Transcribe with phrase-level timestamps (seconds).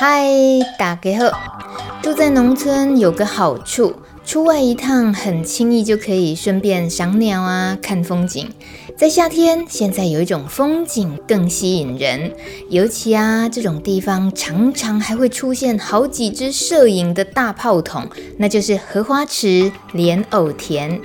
[0.00, 0.28] 嗨，
[0.78, 1.36] 大家好！
[2.00, 8.48] 住在农村有个好处，出外一趟很轻易就可以顺便赏鸟啊，看风景。
[8.96, 12.32] 在夏天，现在有一种风景更吸引人，
[12.70, 21.00] 尤其啊，这种地方常常还会出现好几只摄影的大炮筒，那就是荷花池、莲藕田。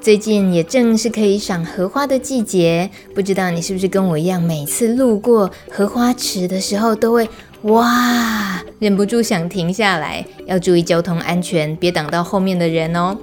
[0.00, 7.28] 最近也正是可以赏荷花的季节，不知道你是不是跟我一样，每次路过荷花池的时候都会。
[7.62, 13.16] 哇，忍不住想停下来，要注意交通安全，别挡到后面的人哦。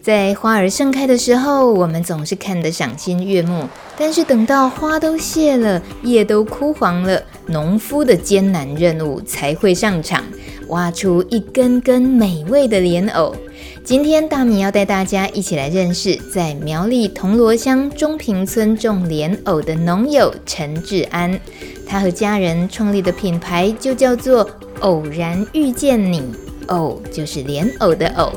[0.00, 10.22] 在花儿盛开的时候，我们总是看得赏心悦目，但是等到花都谢了，叶都枯黄了，农夫的艰难任务才会上场，
[10.68, 13.34] 挖出一根根美味的莲藕。
[13.82, 21.40] 今天大米要带大家一起来认识在苗栗铜锣乡中平村种莲藕的农友陈志安。
[21.86, 24.48] 他和家人创立的品牌就叫做
[24.80, 26.22] “偶然遇见你”，
[26.66, 28.32] 偶就是莲藕的藕。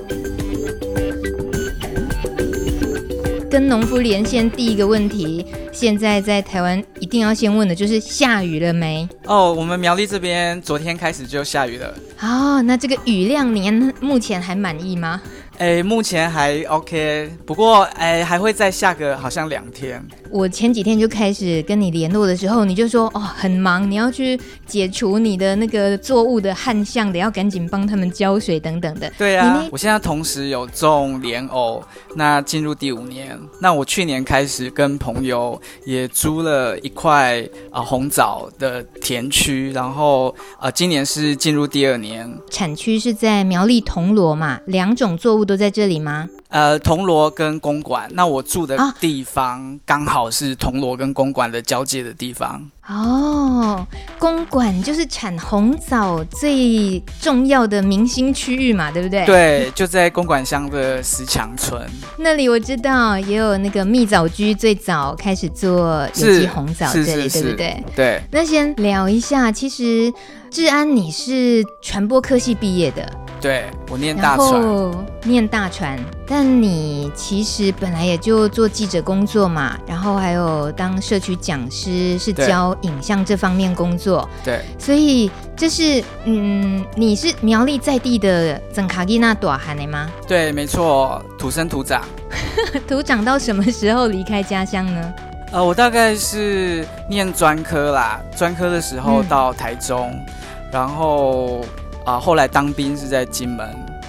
[3.49, 9.09] 跟农夫连线，第一个问题，现在在台湾一定要先问的就是下雨了没？
[9.25, 11.91] 哦，我们苗栗这边昨天开始就下雨了。
[12.21, 15.19] 哦，那这个雨量您目前还满意吗？
[15.59, 20.01] 诶，目前还 OK，不过诶还会再下个好像两天。
[20.31, 29.11] 我前几天就开始跟你联络的时候，你就说哦很忙，你要去解除你的那个作物的旱象，的要赶紧帮他们浇水等等的。
[29.17, 31.83] 对啊，我现在同时有种莲藕，
[32.15, 33.37] 那进入第五年。
[33.59, 42.31] 那我去年开始跟朋友也租了一块啊、呃、红枣的田区，然后呃今年是进入第二年。
[42.49, 46.29] 产区是在苗栗铜锣嘛，两种作物都在这里吗？
[46.49, 52.69] 呃，铜锣跟公馆，那我住的地方刚好是铜锣跟公馆的交界的地方。
[52.87, 53.83] 哦，
[54.19, 59.25] 公馆就是产红枣最重要的明星区域嘛，对不对？
[59.25, 61.83] 对，就在公馆乡的石墙村
[62.19, 67.83] 那里，我知道也有那个蜜枣居最早开始做有机红枣这里，对不对？
[67.95, 68.21] 对。
[68.31, 70.13] 那先聊一下，其实
[70.51, 73.11] 志安你是传播科系毕业的。
[73.41, 74.91] 对，我念大船，
[75.23, 84.27] 念大船，但你其实本来也就做记者工作嘛，然后还有当社区讲师，是教影像这方面工作。
[84.43, 90.09] 对，所以这是嗯，你是苗栗在地的庄卡囡仔大汉的吗？
[90.27, 92.03] 对，没错，土生土长。
[92.87, 95.13] 土长到什么时候离开家乡呢？
[95.51, 100.25] 呃，我大概是念专科啦，专科的时候到台中，嗯、
[100.71, 101.63] 然后。
[102.05, 103.67] 啊，后来当兵是在金门。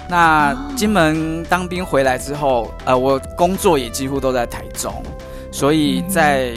[0.09, 4.93] 那金门当兵回来之后，呃，我工作也几乎都在台中，
[5.51, 6.53] 所以在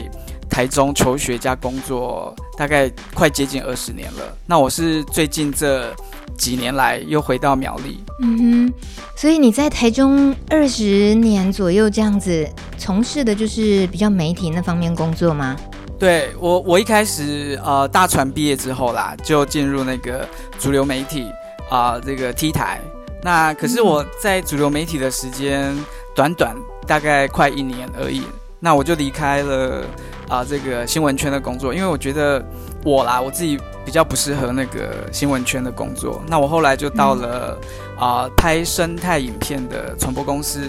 [0.50, 4.36] 台中求学加工作，大概快接近二十年了。
[4.46, 5.94] 那我是最近这
[6.36, 8.02] 几年来又回到苗栗。
[8.20, 8.72] 嗯哼，
[9.16, 15.56] 所以你在台中二十年左右这样子从事的就是比较媒体那方面工作吗？
[15.98, 20.28] 对我，我一开始呃大传毕业之后啦，就进入那个
[20.58, 21.30] 主流媒体
[21.70, 22.80] 啊、这个 T 台。
[23.22, 25.74] 那可是我在主流媒体的时间
[26.14, 26.54] 短短
[26.86, 28.22] 大概快一年而已，
[28.60, 29.84] 那我就离开了
[30.28, 32.44] 啊、这个新闻圈的工作，因为我觉得
[32.84, 36.22] 我啦我自己比较不适合那个新闻圈的工作。
[36.26, 37.58] 那我后来就到了
[37.98, 40.60] 啊、拍生态影片的传播公司。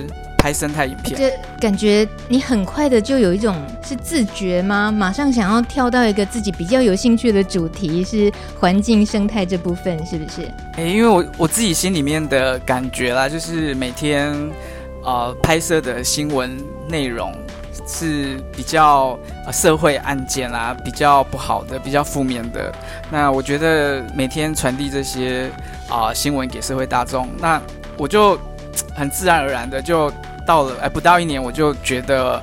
[0.45, 4.91] 拍生态影片，就感觉你很快的就有一种是自觉吗？
[4.91, 10.43] 马上想要跳到一个自己比较有兴趣的主题，是环境生态这部分，是不是？
[10.73, 14.35] 哎、欸，因为我我自己心里面的感觉啦，就是每天
[15.03, 16.55] 呃拍摄的新闻
[16.87, 17.33] 内容
[17.87, 22.71] 是比较呃社会案件啊，比较不好的，比较负面的。
[23.09, 25.49] 那我觉得每天传递这些
[25.89, 27.59] 啊、呃、新闻给社会大众，那
[27.97, 28.37] 我就
[28.93, 30.13] 很自然而然的就。
[30.45, 32.35] 到了哎，不到一年我就觉得，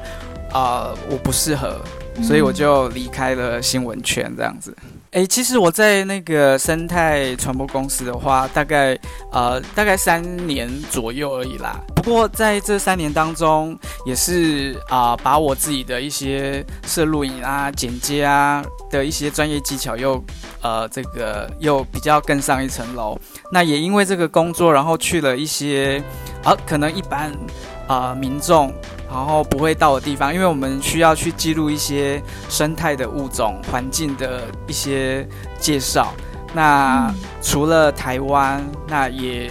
[0.53, 1.81] 啊、呃，我不适合，
[2.23, 4.75] 所以我就离开了新闻圈这样子。
[5.13, 8.99] 哎，其实我在那个生态传播公司的话，大概
[9.31, 11.79] 呃大概三年左右而已啦。
[11.95, 20.25] 不过在这三年当中，也是啊、呃、把我自己的一些摄录影啊、剪接啊的一些专业技巧又
[20.63, 23.15] 呃这个又比较更上一层楼。
[23.53, 26.03] 那也因为这个工作，然后去了一些
[26.43, 28.73] 啊可能一般啊、呃、民众。
[29.15, 32.19] 然后不会到的地方，因为我们需要去记录一些
[32.49, 35.29] 生态的物种、环境的一些
[35.61, 36.15] 介绍。
[36.55, 39.51] 那除了台湾，那也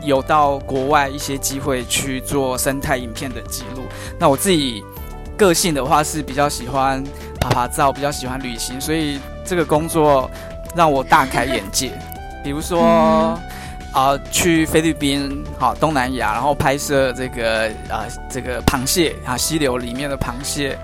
[0.00, 3.82] 有到国外一些机会去做生态影片的记录。
[4.18, 4.82] 那我自己
[5.36, 7.04] 个性的话是比较喜欢
[7.38, 10.30] 爬爬照，比较喜欢旅行，所以这个工作
[10.74, 11.92] 让我大开眼界。
[12.42, 13.38] 比如说。
[13.94, 20.76] 啊、呃，去菲律宾，好东南亚，然后拍摄这个啊、呃，这个螃蟹啊，溪流里面的螃蟹，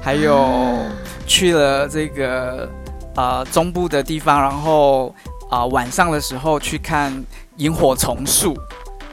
[0.00, 0.78] 还有
[1.26, 2.66] 去了这个
[3.14, 5.14] 啊、呃、中部的地方，然后
[5.50, 7.12] 啊、呃、晚上的时候去看
[7.58, 8.56] 萤火虫树，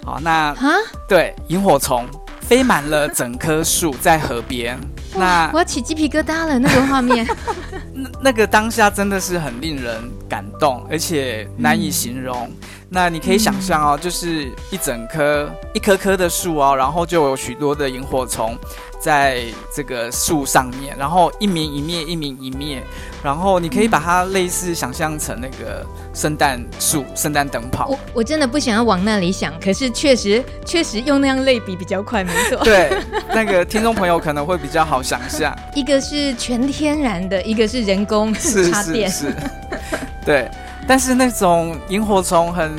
[0.05, 0.57] 好，那啊
[1.05, 2.07] 对萤火虫
[2.39, 4.79] 飞满了整棵树在河边，
[5.13, 7.27] 那我要起鸡皮疙瘩了，那个画面，
[7.93, 12.47] 那那个当下真的是很令人感动，而且难以形容。
[12.47, 12.57] 嗯
[12.93, 18.53] 那你可以想象哦，就是一整棵、一棵棵的树哦，然后就有许多的萤火虫
[18.99, 22.83] 在这个树上面，然后一明一灭，一明一灭，
[23.23, 27.87] 然后你可以把它类似想象成那个圣诞树、圣诞灯泡。
[27.87, 32.57] 我我真的不想要往那里想，可是确实确实用那样类比比较快，没错。
[32.65, 32.91] 对，
[33.33, 35.57] 那个听众朋友可能会比较好想象。
[35.73, 39.09] 一个是全天然的，一个是人工插电。
[39.09, 39.35] 是是是，
[40.25, 40.51] 对。
[40.91, 42.69] 但是那种萤火虫很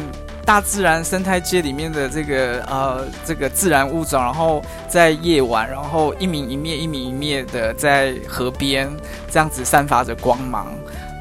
[0.44, 8.86] 大自然生态界里面的这个呃这个自然物种，然后在夜晚，然后一明一灭一明一灭的在河边
[9.30, 10.66] 这样子散发着光芒，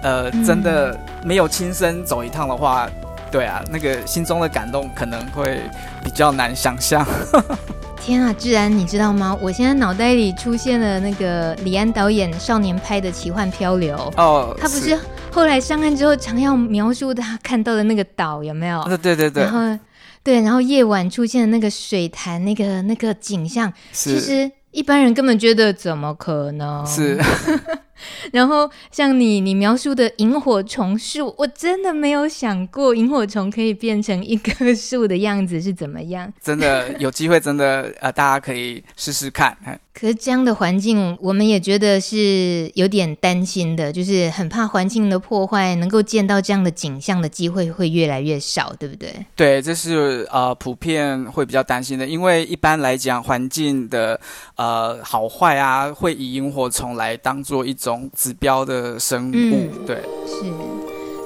[0.03, 2.89] 呃，真的没有亲身走一趟的话，
[3.31, 5.61] 对啊，那个心中的感动可能会
[6.03, 7.07] 比较难想象。
[8.03, 9.37] 天啊，志然，你知道吗？
[9.39, 14.99] 我现在脑袋里出现了那个李安导演少年拍的《奇幻漂流》哦，他不是
[15.31, 18.83] 后来上岸之后常要描述他看到的那个岛有没有？
[18.83, 19.43] 对对对对。
[19.43, 19.79] 然后
[20.23, 26.85] 对，然后夜晚出现的那个水潭，那个那个景象，其实一般人根本觉得怎么可能？
[26.85, 27.17] 是。
[28.33, 36.31] 然后像你你描述的萤火虫树，我真的没有想过萤火虫可以变成一棵树的样子是怎么样。
[36.41, 39.57] 真的有机会，真的呃，大家可以试试看。
[39.93, 49.13] 可是这样的环境，我们也觉得是有点担心的，就是很怕环境的破坏，能够见到这样的景象的机会会越来越少，对不对？
[49.35, 54.19] 对，这是呃普遍会比较担心的，因为一般来讲，环境的
[54.55, 59.33] 呃好坏啊，会以萤火虫来当做一种指标的生物。
[59.33, 59.95] 嗯、对，
[60.27, 60.45] 是。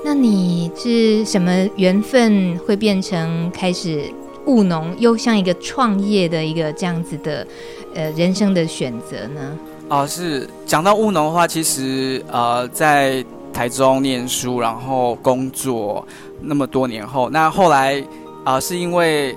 [0.04, 4.04] 那你是什么缘分会变成开始
[4.46, 7.46] 务农，又像一个创业的一个这样子的？
[7.98, 9.58] 呃，人生的选择呢？
[9.88, 13.24] 哦、呃，是讲到务农的话，其实呃，在
[13.54, 16.06] 台中念书，然后工作
[16.42, 17.98] 那么多年后，那后来
[18.44, 19.34] 啊、呃，是因为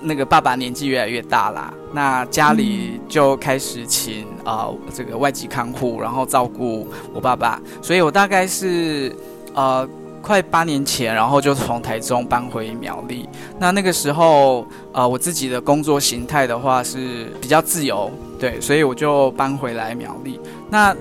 [0.00, 9.14] 那个爸爸年纪越来越大啦，那家里就开始请啊、这个外籍看护，然后照顾我爸爸，所以我大概是
[9.54, 9.88] 呃。
[10.22, 13.26] 快八年前，然后就从台中搬回苗栗。
[13.58, 20.38] 那那个时候，呃，我自己的工作形态的话是比较自由，对，所以我就搬回来苗栗。
[20.68, 20.94] 那，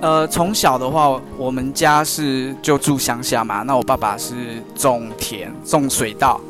[0.00, 3.62] 呃，从小的话，我们家是就住乡下嘛。
[3.64, 4.34] 那我爸爸是
[4.74, 6.40] 种田、种水稻。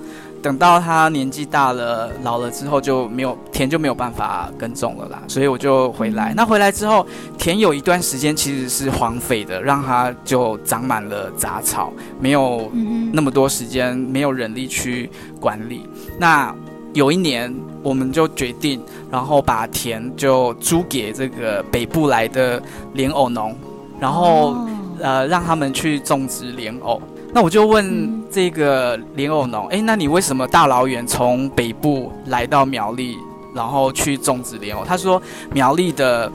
[0.45, 6.35] 等到他年纪大了、老了之后，就没有田就没有办法耕种了啦，所以我就回来。
[6.37, 7.07] 那回来之后，
[7.39, 12.71] 田有一段时间其实是荒废的，让它就长满了杂草，没有
[13.11, 15.11] 那么多时间，没有人力去
[15.41, 15.89] 管理。
[16.21, 16.55] 那
[16.93, 17.51] 有一年，
[17.83, 18.79] 我们就决定，
[19.11, 23.57] 然后把田就租给这个北部来的莲藕农，
[23.99, 24.55] 然后
[25.01, 27.01] 呃让他们去种植莲藕。
[27.35, 33.17] 那我就问这个莲藕农，哎，那你为什么大老远从北部来到苗栗，
[33.53, 34.85] 然后去种植莲藕？
[34.85, 35.21] 他说
[35.53, 36.27] 苗栗的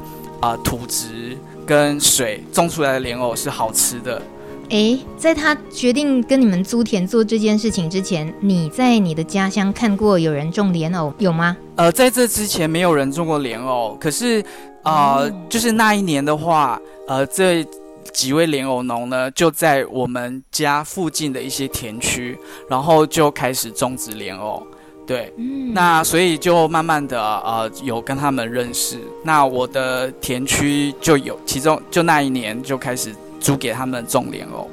[0.42, 4.22] 啊、呃、土质跟水种出来的莲藕是好吃的。
[4.72, 11.56] 哎，在他决定跟你们租田做这件事情之前，你在你的家乡看过有人种莲藕有吗？
[11.78, 14.44] 呃，在这之前没有人种过莲藕，可是
[14.84, 16.78] 啊、就是那一年的话，
[17.08, 17.66] 呃，这。
[18.14, 22.38] 几位莲藕农呢，就在我们家附近的一些田区，
[22.70, 24.66] 然后就开始种植莲藕。
[25.08, 29.00] 对，嗯，那所以就慢慢的呃有跟他们认识。
[29.24, 34.70] 那我的田区就有，其中就那一年就开始租给他们种莲藕。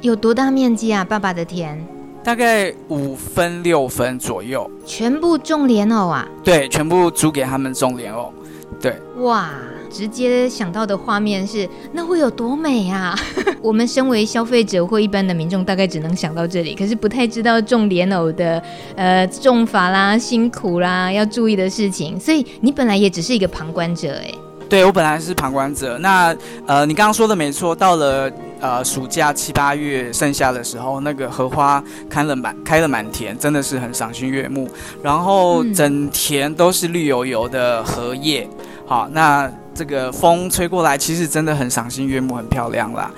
[0.00, 1.04] 有多大面积啊？
[1.04, 1.80] 爸爸的田
[2.24, 6.26] 大概五分六分左右，全部种莲藕啊？
[6.42, 8.32] 对，全部租给他们种莲藕。
[8.80, 9.50] 对，哇，
[9.90, 13.18] 直接想到的画面是那会有多美啊！
[13.62, 18.62] 我们身为消费者或一般的民众，大概只能想到这里，可是不太知道种莲藕的
[18.94, 22.20] 呃种法啦、辛苦啦、要注意的事情。
[22.20, 24.32] 所以你本来也只是一个旁观者哎。
[24.68, 25.96] 对，我本来是旁观者。
[25.98, 26.34] 那
[26.66, 28.30] 呃，你刚刚说的没错，到了
[28.60, 34.68] 呃暑假七八月盛夏的时候，那个荷花开了满开了满田，真的是很赏心悦目。
[35.02, 38.48] 然后整田都是绿油油的荷叶。
[38.86, 43.10] 好，那这个风吹过来，其实真的很赏心悦目，很漂亮啦。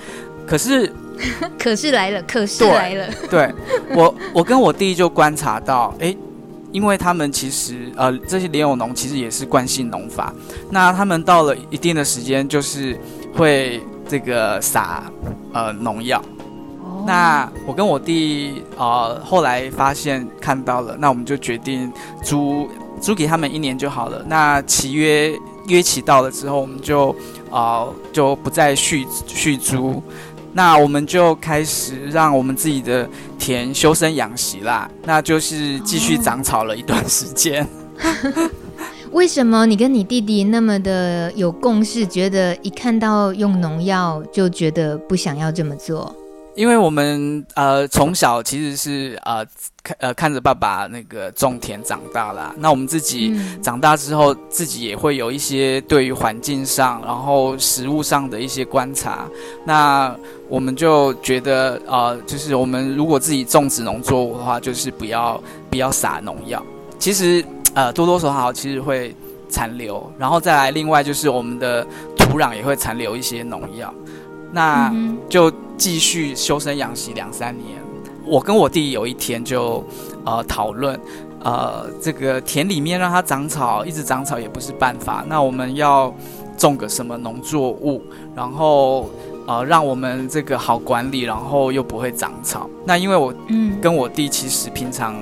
[0.45, 0.91] 可是，
[1.57, 3.07] 可是来了，可是来了。
[3.29, 3.51] 对，
[3.87, 6.15] 对我，我跟我弟就观察到，哎。
[6.71, 10.33] 因为他们其实呃，这些莲藕农其实也是惯性农法，
[10.69, 12.97] 那他们到了一定的时间，就是
[13.35, 15.03] 会这个撒
[15.53, 16.19] 呃农药。
[16.81, 17.03] 哦。
[17.07, 21.91] 那我跟我弟呃后来发现看到了，那我们就决定
[22.23, 22.69] 租
[23.01, 24.23] 租给他们一年就好了。
[24.27, 25.33] 那契约
[25.67, 27.15] 约期到了之后，我们就
[27.49, 30.03] 呃就不再续续租。
[30.53, 37.67] 那我们就开始让我们自己的田修身养息啦，那就是继续长草了一段时间。
[39.11, 46.15] 为什么你跟你弟弟那么的有共识，觉得一看到用农药就觉得不想要这么做？
[46.59, 49.45] 因为我们呃从小其实是呃
[49.81, 59.25] 看呃看着爸爸那个种田长大啦，那我们自己长大之后，自己也会有一些对于环境上，然后食物上的一些观察。
[59.63, 60.13] 那
[60.49, 66.61] 我们就觉得呃，就是我们如果自己种植农作物的话，就是不要不要撒农药。
[66.99, 67.41] 其实
[67.73, 69.15] 呃多多少少其实会
[69.47, 71.87] 残留，然后再来另外就是我们的
[72.17, 73.93] 土壤也会残留一些农药。
[74.51, 74.93] 那
[75.29, 75.49] 就
[75.79, 77.79] 继续修身养息两三年。
[78.25, 79.83] 我跟我弟有一天就
[80.23, 80.99] 呃讨论，
[81.43, 85.25] 呃这个田里面让它长草，一直长草也不是办法。
[85.27, 86.13] 那我们要
[86.57, 88.03] 种个什么农作物，
[88.35, 89.09] 然后
[89.47, 92.69] 呃让我们这个好管理，然后又不会长草。
[92.85, 93.33] 那因为我
[93.81, 95.15] 跟我弟其实平常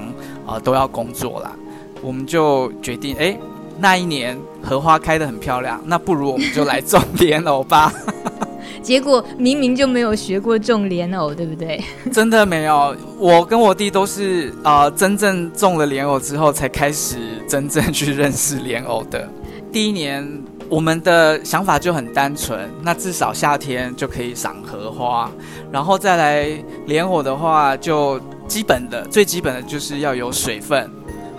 [0.46, 1.54] 呃都要工作啦，
[2.02, 3.38] 我们就决定，哎，
[3.80, 7.94] 那一年荷花开得很漂亮，那不如我们就来种莲藕吧。
[8.82, 11.84] 结果明明就没有学过种莲藕，对不对？
[12.12, 17.18] 真的没有，我跟我弟都是啊、呃，真正种了莲藕之后，才开始
[17.48, 19.28] 真正去认识莲藕的。
[19.72, 20.26] 第一年，
[20.70, 25.30] 我们的想法就很单纯，那至少夏天就可以赏荷花，
[25.72, 26.50] 然后再来
[26.86, 30.90] 莲藕的话，就基本的最基本的就是要有水分。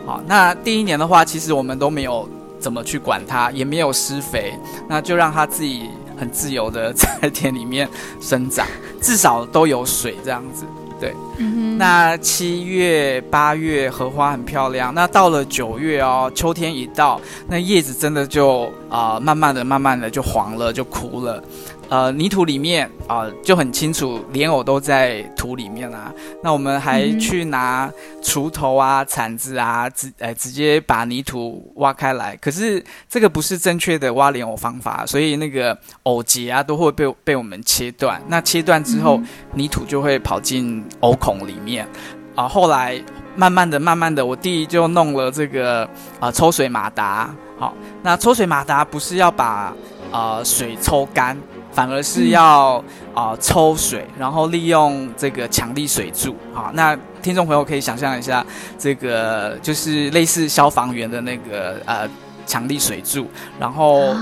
[0.05, 2.29] 好，那第一年的话，其实我们都没有
[2.59, 4.53] 怎么去管它，也没有施肥，
[4.89, 5.89] 那就让它自己。
[6.19, 7.89] 很自由的在田里面
[8.21, 8.67] 生长，
[9.01, 10.65] 至少都有水这样子。
[11.01, 21.41] 对，嗯、那七月八月荷花很漂亮，那到了九月哦，秋天一到，那叶子真的就啊、呃，慢慢的、慢慢的就黄了，就枯了。
[21.91, 26.13] 呃，泥土里面啊、呃，就很清楚，莲藕都在土里面啊。
[26.43, 27.91] 那我们还去拿
[28.23, 32.37] 锄头啊、铲子啊，直呃直接把泥土挖开来。
[32.37, 38.23] 可是这个不是正确的挖莲藕方法，所以那个藕节啊都会被被我们切断。
[38.29, 39.19] 那切断之后，
[39.55, 41.87] 泥土就会跑进藕孔里面
[42.35, 42.49] 啊、呃。
[42.49, 43.03] 后来
[43.35, 45.85] 慢慢的、慢慢的，我弟就弄了这个
[46.21, 47.35] 啊、呃、抽水马达。
[47.59, 49.73] 好，那抽水马达不是要把
[50.13, 51.35] 啊、呃、水抽干。
[51.71, 52.77] 反而是要
[53.15, 56.71] 啊、呃、抽水，然后利用这个强力水柱啊。
[56.75, 58.45] 那听众朋友可以想象一下，
[58.77, 62.09] 这个就是类似消防员的那个呃
[62.47, 63.29] 强力水柱，
[63.61, 64.15] 然后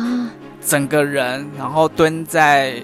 [0.61, 2.75] 整个人然后蹲在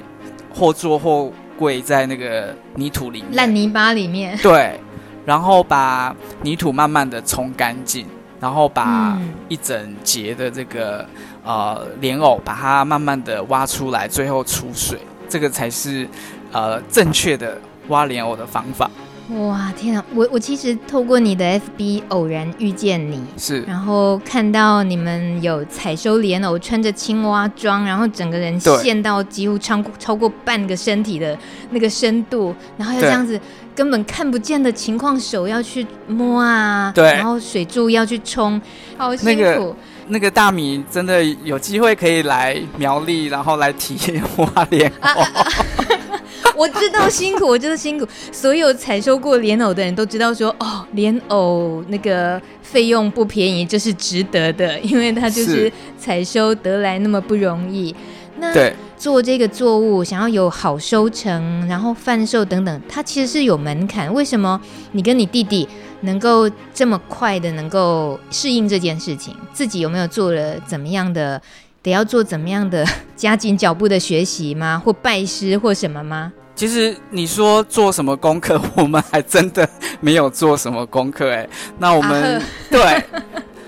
[0.55, 4.39] 或坐或跪在那个泥土里面，烂泥巴里面。
[4.39, 4.81] 对，
[5.27, 8.07] 然后把泥土慢慢的冲干净，
[8.41, 11.07] 然后把一整节的这个。
[11.45, 16.09] 呃，莲藕把它慢慢的挖出来，最后出水，这个才是
[16.53, 17.59] 呃正确的
[17.89, 18.91] 挖莲藕的方法。
[19.39, 20.05] 哇，天啊！
[20.15, 31.39] 我我其实透过你的 FB 偶然遇见你，是，然后看到你们有采收莲藕，穿着青蛙装，然后整个人陷到几乎超超过半个身体的
[31.71, 33.41] 那个深度，然后要这样子
[33.75, 38.61] 根本看不见的情况，手要去摸啊，对，然后水柱要去冲，
[38.99, 39.43] 好辛苦。
[39.43, 39.77] 那个
[40.09, 45.09] 那个大米真的有机会可以来苗栗，然后来体验花莲藕。
[45.09, 46.23] 啊啊啊、
[46.57, 48.07] 我知道辛苦，我知道辛苦。
[48.31, 57.95] 所有采收过莲藕的人都知道说，哦，莲藕那个费用不便宜，这是值得的，因为它就是采收得来那么不容易。
[58.43, 64.13] 那对做这个作物，想要有好收成，然后贩售等等，它其实是有门槛。
[64.13, 65.69] 为什么你跟你弟弟
[66.01, 69.37] 能够这么快的能够适应这件事情？
[69.53, 71.41] 自己有没有做了怎么样的？
[71.83, 74.81] 得要做怎么样的加紧脚步的学习吗？
[74.85, 76.33] 或拜师或什么吗？
[76.55, 79.69] 其实你说做什么功课，我们还真的
[80.01, 81.49] 没有做什么功课哎。
[81.79, 83.05] 那我们、啊、对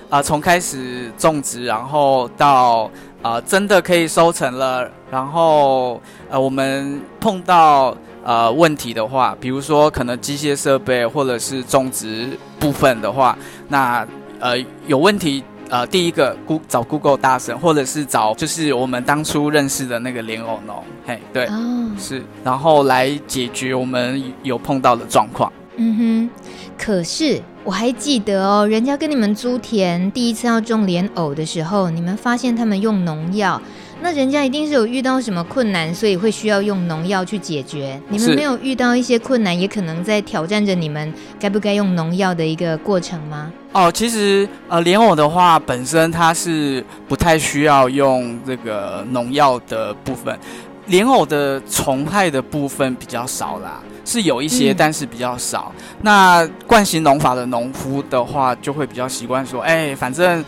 [0.08, 6.00] 啊，从、呃、开始种植，然后到啊、呃、真的可以收成了，然后
[6.30, 12.28] 呃我们碰到呃问题的话，比如说可能机械设备或者是种植
[12.60, 14.06] 部分的话，那
[14.38, 14.54] 呃
[14.86, 15.42] 有问题。
[15.70, 16.36] 呃，第一个
[16.68, 25.50] 找 Google 大神，或者是找就是我们当初认识的那个莲藕农，嘿，对，哦、是，然后来解决我们有碰到的状况。
[25.76, 26.30] 嗯哼，
[26.78, 33.60] 可是我还记得哦，人家跟你们租田第一次要种莲藕的时候，你们发现他们用农药。
[34.02, 37.98] 那人家一定是有遇到什么困难，所以会需要用农药去解决。
[38.10, 43.50] 你们没有遇到一些困难，也可能在挑战着你们该不该用农药的一个过程吗？
[43.72, 50.38] 哦，其实呃，莲藕的话本身它是不太需要用这个农药的部分，
[50.88, 55.72] 莲藕的虫害的部分比较少啦，是有一些，嗯、但是比较少。
[56.02, 60.44] 那惯行农法的农夫的话，就会比较习惯说，哎，反正。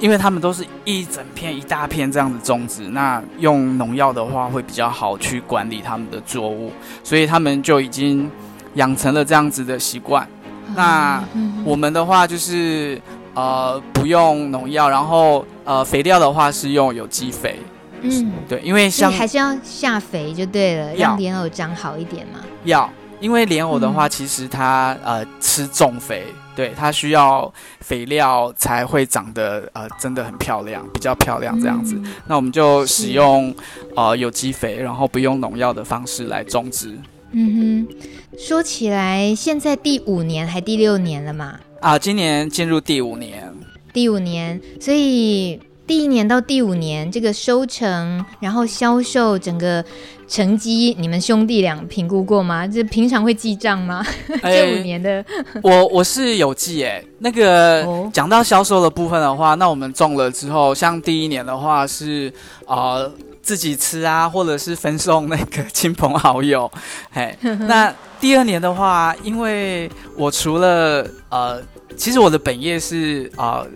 [0.00, 6.72] 因为他们都是一整片一大片这样子种植，那用农药的话会比较好去管理他们的作物，
[7.04, 8.28] 所以他们就已经
[8.74, 10.26] 养成了这样子的习惯。
[10.74, 11.22] 那
[11.64, 13.00] 我们的话就是
[13.34, 17.60] 呃不用农药，然后呃肥料的话是用有机肥。
[18.02, 22.40] 嗯，对，因为像还是要下肥就对了，让莲藕长好一点嘛。
[22.64, 22.90] 要，
[23.20, 26.24] 因为莲藕的话，其实它呃吃重肥。
[26.54, 31.94] 对，它需要肥料才会长得呃真的很漂亮，比较漂亮这样子。
[31.96, 33.54] 嗯、那我们就使用
[33.96, 36.98] 呃有机肥，然后不用农药的方式来种植。
[37.30, 41.58] 嗯哼，说起来，现在第五年还第六年了嘛？
[41.80, 43.50] 啊，今年进入第五年。
[43.94, 45.58] 第五年，所以。
[45.86, 49.84] 第一年到第五年，这个收成，然后销售整个
[50.28, 52.66] 成绩，你们兄弟俩评估过吗？
[52.66, 54.04] 这平常会记账吗？
[54.42, 55.24] 欸、 这五年的，
[55.62, 57.04] 我我是有记诶。
[57.18, 62.32] 那个讲到销售的部分的话，那我们中了之后，像第一年的话是
[62.66, 66.70] 呃自己吃啊，或者是分送那个亲朋好友。
[67.12, 71.60] 嘿， 那第二年的话，因为我除了呃，
[71.96, 73.60] 其实我的本业是啊。
[73.60, 73.66] 呃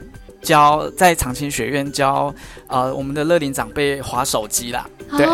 [0.46, 2.32] 教在长青学院教，
[2.68, 5.26] 呃，我们的乐龄长辈划手机啦，对，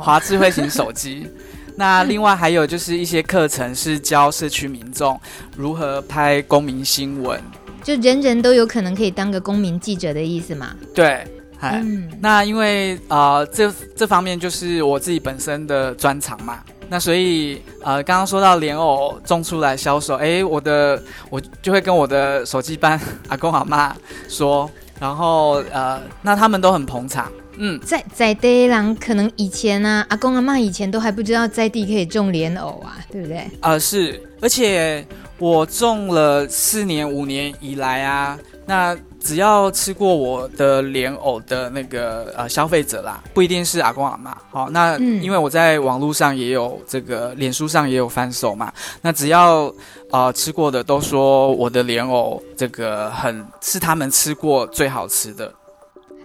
[0.00, 1.28] 滑智慧型手机。
[1.76, 5.18] 那另外还有就是一些课程是教社区民众
[5.56, 7.40] 如何拍公民新闻，
[7.84, 10.74] 就人人都有可能可以当个公民记者的意思嘛？
[10.92, 11.24] 对，
[11.60, 16.58] 嗯，那因为呃，这这方面就是我自己本身的专长嘛。
[16.92, 23.96] 那所以，呃，刚刚说到莲藕种出来销售，哎，我的我就会跟我的手机班阿公阿妈
[24.28, 33.38] 说，然后呃，那他们都很捧场，嗯，在在地人可能以前呢、啊，阿公阿妈以前都还不知道在地可以种莲藕啊，对不对？
[33.60, 35.02] 啊、呃，是，而且
[35.38, 38.94] 我种了四年五年以来啊，那。
[39.22, 44.36] 只要吃过我的莲藕的那个呃消费者啦，不一定是阿公阿妈。
[44.50, 48.72] 好，那因为我在网络上也有这个，脸书上也有翻手嘛。
[49.00, 49.72] 那只要
[50.10, 55.52] 呃吃过的都说我的莲藕这个很是他们吃过最好吃的。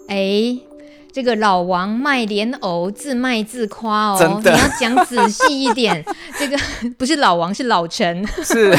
[0.08, 0.58] 哎，
[1.14, 6.04] 这个老王卖莲藕自卖自夸哦，真的，你要讲仔细一点。
[6.40, 6.58] 这个
[6.98, 8.26] 不是老王，是老陈。
[8.44, 8.78] 是。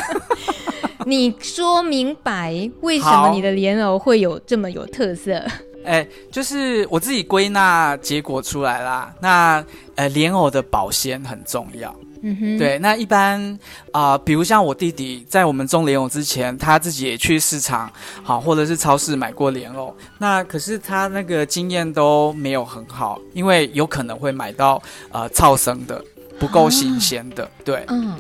[1.09, 5.33] 你说明白为什么你的莲藕会有这么有特色？
[5.83, 9.11] 哎、欸，就是我自己归纳结果出来啦。
[9.23, 11.95] 那呃，莲藕的保鲜很重要。
[12.21, 12.79] 嗯哼，对。
[12.81, 13.41] 那一般
[13.91, 17.91] 啊、呃，比如像我弟弟，在我们种莲藕之前，他自己也去市场
[18.23, 19.97] 好，或者是超市买过莲藕。
[20.19, 26.05] 那可是他那个经验都没有很好，因为有可能会买到呃超生的，
[26.39, 27.45] 不够新鲜的。
[27.45, 28.15] 啊、对，嗯。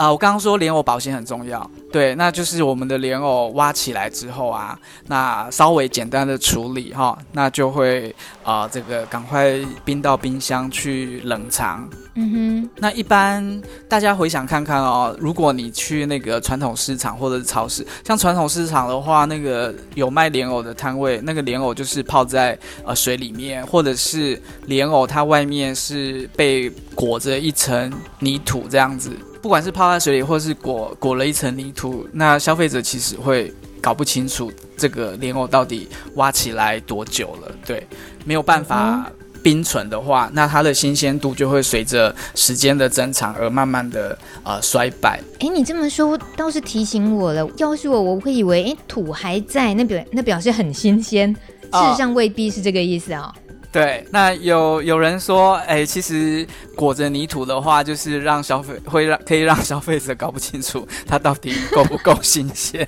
[0.00, 8.08] 啊、呃，我刚刚说莲藕保鲜很重要，对，那就是我们的莲藕挖起来之后啊，那稍微简单的处理哈，那就会
[8.42, 11.86] 啊、呃，这个赶快冰到冰箱去冷藏。
[12.14, 13.60] 嗯哼，那一般
[13.90, 29.10] 大家回想看看哦，如果你去那个传统市场或者是超市，像传统市场的话，那个有卖莲藕的摊位，那个莲藕就是泡在呃水里面，或者是莲藕它外面是被裹着一层泥土这样子。
[29.42, 37.50] 不管是泡在水里，或是裹裹了一层泥土，那消费者其实会搞不清楚这个莲藕到底挖起来多久了。
[37.64, 37.86] 对，
[38.24, 39.10] 没有办法
[39.42, 45.18] 冰存的话，那它的新鲜度就会随着时间的增长而慢慢的呃衰败。
[45.38, 47.48] 哎，你这么说倒是提醒我了。
[47.56, 51.34] 要是我，我会以为哎土还在，那表那表示很新鲜。
[51.72, 53.32] 事实上未必是这个意思哦。
[53.72, 62.86] 对，那有有人说，哎，其实裹着泥土的话，就是让消费会让可以让消费者搞不清楚它到底够不够新鲜。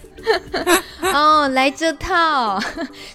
[1.15, 2.59] 哦，来这套，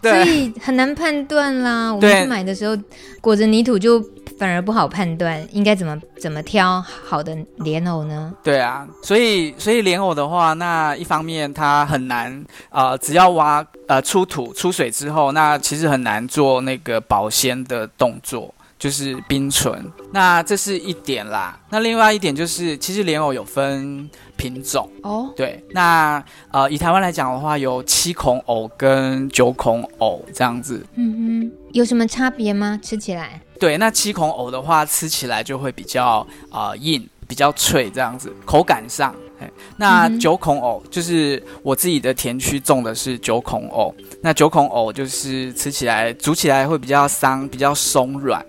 [0.02, 1.94] 所以很难判断啦。
[1.94, 2.78] 我们去买的时候
[3.20, 4.00] 裹着泥土就
[4.38, 8.34] 反而不好判断，应该怎么怎么挑好的莲藕呢？
[8.43, 18.54] 对啊，所以所以莲藕的话，那一方面它很难啊、只要挖呃出土出水之后，那其实很难做那个保鲜的动作。
[18.80, 21.60] 就是冰存，那这是一点啦。
[21.70, 25.34] 那另外一点就是，其实莲藕有分品种哦。
[25.36, 30.86] 对，那呃，以台湾来讲的话，有七孔藕跟九孔藕这样子。
[30.96, 32.80] 嗯哼，有什么差别吗？
[32.84, 33.42] 吃起来？
[33.60, 39.16] 对，那七孔藕的话，吃起来就会比较啊、呃、硬，比较脆这样子，口感上。
[39.76, 48.44] 那九孔藕就是我自己的田区种的是九孔藕，那九孔藕就是吃起来煮起来会比较桑，比较松软。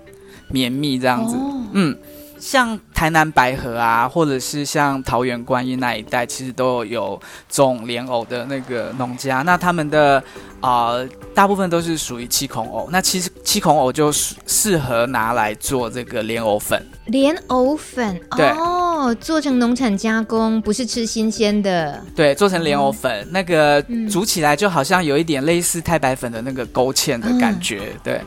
[0.50, 1.96] 绵密这样子，哦、嗯，
[2.38, 9.42] 像台南白河啊，或者是像桃园观音那一带，其实都有种莲藕的那个农家。
[9.42, 10.22] 那他们的
[10.60, 12.88] 啊、呃，大部分都是属于七孔藕。
[12.90, 16.80] 那其实七孔藕就适合拿来做这个莲藕粉。
[17.06, 22.02] 莲藕粉，对哦，做成农产加工，不是吃新鲜的。
[22.14, 28.20] 对，做成莲藕粉，嗯、那个煮起来就好像有一点类似太白粉的那个勾芡的感觉，嗯、对。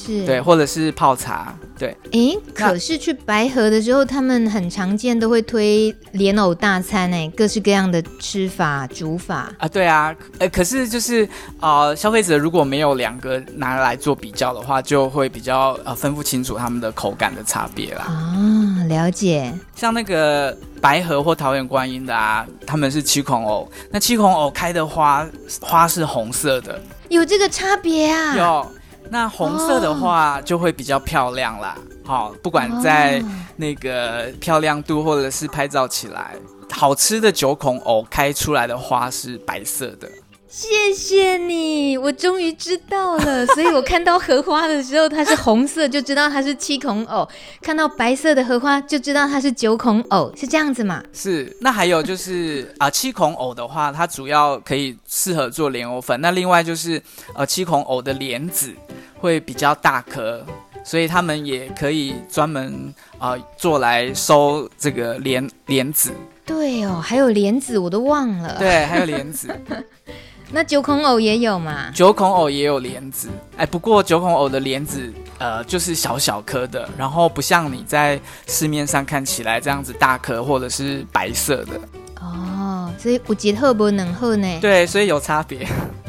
[0.00, 1.96] 是对，或者是泡茶，对。
[2.12, 10.14] 哎，可是去白河的时候，他们很常见都会推莲藕大餐，哎，各式各样的吃法、煮法啊，对啊。
[10.38, 11.28] 呃，可是就是
[11.60, 18.04] 呃，消费者如果没有两个拿来做比较的话，就会比较呃分不清楚他们的口感的差别啦。
[18.04, 19.52] 啊，了解。
[19.76, 25.26] 像那个白河或桃园观音的啊，他们是七孔藕，那七孔藕开的花
[25.60, 28.36] 花是红色的，有这个差别啊？
[28.36, 28.72] 有。
[29.10, 32.32] 那红色的话就会比较漂亮啦，好、oh.
[32.32, 33.22] 哦，不管在
[33.56, 36.34] 那个漂亮度或者是拍照起来，
[36.70, 40.08] 好吃的九孔藕开出来的花是白色的。
[40.48, 43.46] 谢谢你，我终于知道了。
[43.46, 47.24] 所以我看到荷花的时候，它是红色，就知道它是七孔藕；
[47.62, 51.00] 看到白色的荷花，就知道它是九孔藕，是这样子吗？
[51.12, 51.56] 是。
[51.60, 56.20] 那还有就是啊、呃，七孔藕的话，它主要可以适合做莲藕粉。
[56.20, 57.00] 那另外就是
[57.36, 58.74] 呃，七孔藕的莲子
[59.20, 60.44] 会比较大颗，
[60.84, 66.10] 所以他们也可以专门啊、呃、做来收这个莲莲子。
[66.44, 68.56] 对哦，还有莲子，我都忘了。
[68.58, 69.48] 对，还有莲子。
[70.52, 71.92] 那九孔藕也有嘛？
[71.94, 81.80] 九孔藕也有莲子，哎，不过九孔藕的莲子，呃，就是小小颗的，然后不像你在市面上看起来这样子大颗或者是白色的。
[82.20, 84.58] 哦，所以有一好不两好呢？
[84.60, 85.64] 对，所以有差别。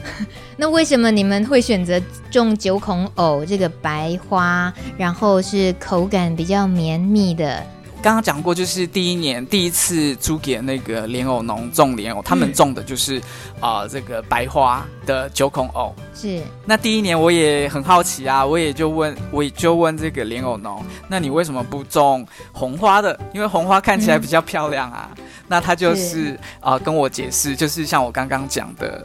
[0.61, 7.65] 那为什么你们会选择种九孔藕这个白花，然后是口感比较绵密的？
[7.99, 13.17] 刚刚讲过，就是第一年第一次租给那个莲藕农种莲藕，他们种的就是
[13.59, 15.95] 啊、嗯呃、这个白花的九孔藕。
[16.13, 16.39] 是。
[16.63, 23.19] 那第一年我也很好奇啊，我也就问，我也就问这个莲藕农，那你为什么不种红花的？
[23.33, 25.09] 因为红花看起来比较漂亮啊。
[25.17, 29.03] 嗯、那他就是啊、呃、跟我解释，就是像我刚刚讲的。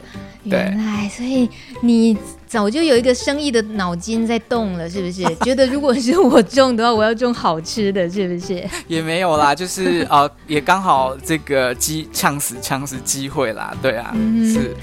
[0.49, 1.49] 原来，所以
[1.81, 5.23] 你早就有一个生意的脑筋在动了，是不是？
[5.43, 8.63] 觉得如果是我种的话，我要种好吃的，是不是？
[8.87, 14.75] 也没有啦，就是呃，也刚好这个机呛死呛死机会啦，对啊，嗯、是。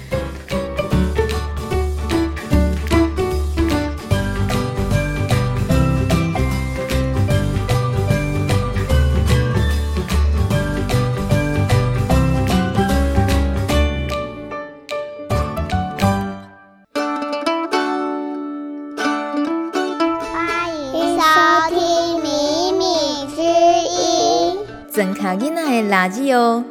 [25.02, 26.62] 垃圾哦，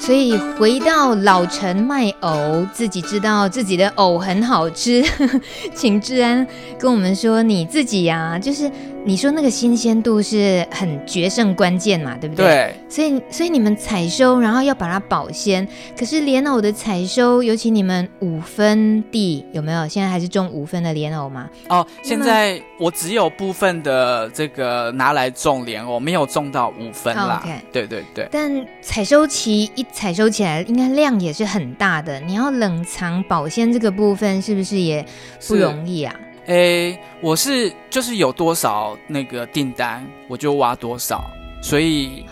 [0.00, 5.04] 所以回到老城卖藕，自己知道自己的藕很好吃。
[5.74, 6.44] 请志安
[6.76, 8.68] 跟我们说，你自己呀、就是
[9.06, 12.44] 你说那个新鲜度是很决胜关键嘛，对不对？
[12.44, 12.74] 对。
[12.88, 15.66] 所以，所以你们采收，然后要把它保鲜。
[15.96, 19.86] 可是莲藕的采收，尤其你们五分地有没有？
[19.86, 21.48] 现在还是种五分的莲藕吗？
[21.68, 27.40] 哦，现在我只有部分的这个拿来种莲藕，没有种到五分啦。
[27.44, 28.26] OK，对对对。
[28.32, 32.18] 但采收期一采收起来，应该量也是很大的。
[32.18, 35.06] 你要冷藏保鲜这个部分，是不是也
[35.46, 36.12] 不容易啊？
[36.46, 41.30] 诶，我是就是有多少那个订单，我就挖多少，
[41.60, 42.24] 所以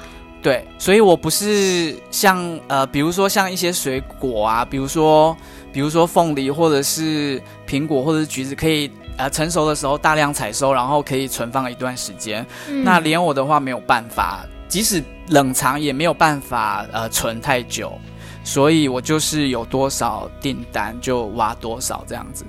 [0.43, 5.37] 对，所以我不是像呃，比如说像一些水果啊，比如说
[5.73, 12.47] 比如说凤梨或者是苹果或者是橘子，可以呃成熟的时候大量采收，然后可以存放一段时间。
[12.69, 17.93] 嗯、那莲藕的话没有办法，即使冷藏也没有办法呃存太久，
[18.45, 22.45] 所以我就是有多少订单就挖多少这样子。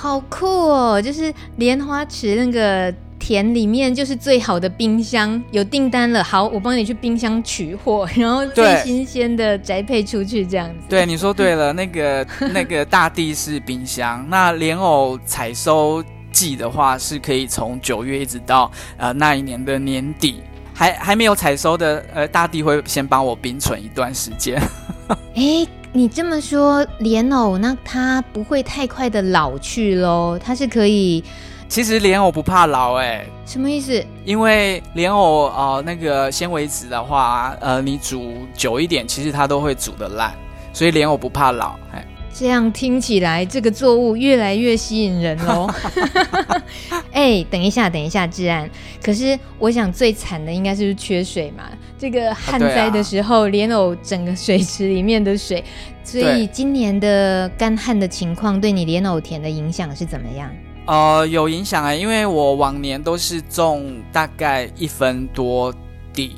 [0.00, 1.02] 好酷哦！
[1.02, 6.24] 就是莲花池那个田里面，就是最好的冰箱，有订单了。
[6.24, 10.86] 好，我帮你去冰箱取货，然后最新鲜的宅配出去，这样子。
[10.88, 14.26] 对，你说对了，那个 那个大地是冰箱。
[14.30, 20.40] 那莲藕采收季的话，是可以从九月一直到呃那一年的年底，
[20.72, 24.58] 还还没有采收的，呃，大地会先帮我冰存一段时间。
[25.36, 25.79] 哎。
[25.92, 30.38] 你这么说莲藕，那它不会太快的老去喽？
[30.38, 31.22] 它是可以。
[31.68, 34.04] 其实莲藕不怕老哎、欸，什么意思？
[34.24, 40.32] 因为莲藕呃那个纤维质的话，呃你煮久一点，其实它都会煮的烂，
[40.72, 41.76] 所以莲藕不怕老。
[41.92, 45.68] 哎，这样听起来这个作物越来越吸引人喽。
[47.12, 48.68] 哎，等一下，等一下，志安。
[49.02, 51.64] 可是我想最惨的应该是缺水嘛。
[52.00, 55.62] 这个旱灾的时候，莲藕整个水池里面的水，
[56.02, 60.50] 所以今年的干旱的情况对你莲藕田的影响是怎么样？
[60.86, 65.70] 呃，有影响啊，因为我往年都是种大概一分多
[66.14, 66.36] 地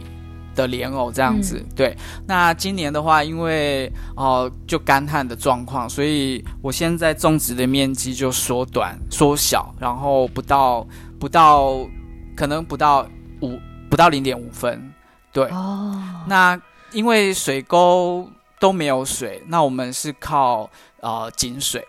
[0.57, 1.97] 的莲藕这样子，嗯、对。
[2.27, 10.85] 那今年的话，因为哦、呃、就干旱的状况，所以我现在种植的面积就缩短、缩小，然后不到
[11.21, 11.79] 不到
[12.35, 13.07] 可能不到
[13.43, 13.57] 五
[13.89, 14.92] 不到零点五分。
[15.33, 16.61] 对哦，那
[16.93, 18.29] 因为水沟
[18.61, 20.69] 都没有水，那我们是靠
[21.01, 21.83] 呃井水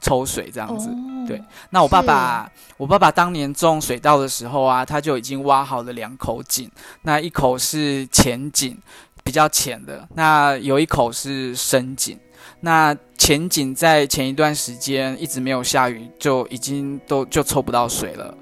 [0.00, 0.88] 抽水这样子。
[0.88, 6.70] 哦、对，那我爸爸，我爸爸当年种水稻的时候啊，他就已经挖好了两口井，
[7.02, 8.76] 那一口是浅井，
[9.22, 12.18] 比较浅的，那有一口是深井。
[12.64, 18.34] 那浅井在前一段时间一直没有下雨，就已经都就抽不到水了。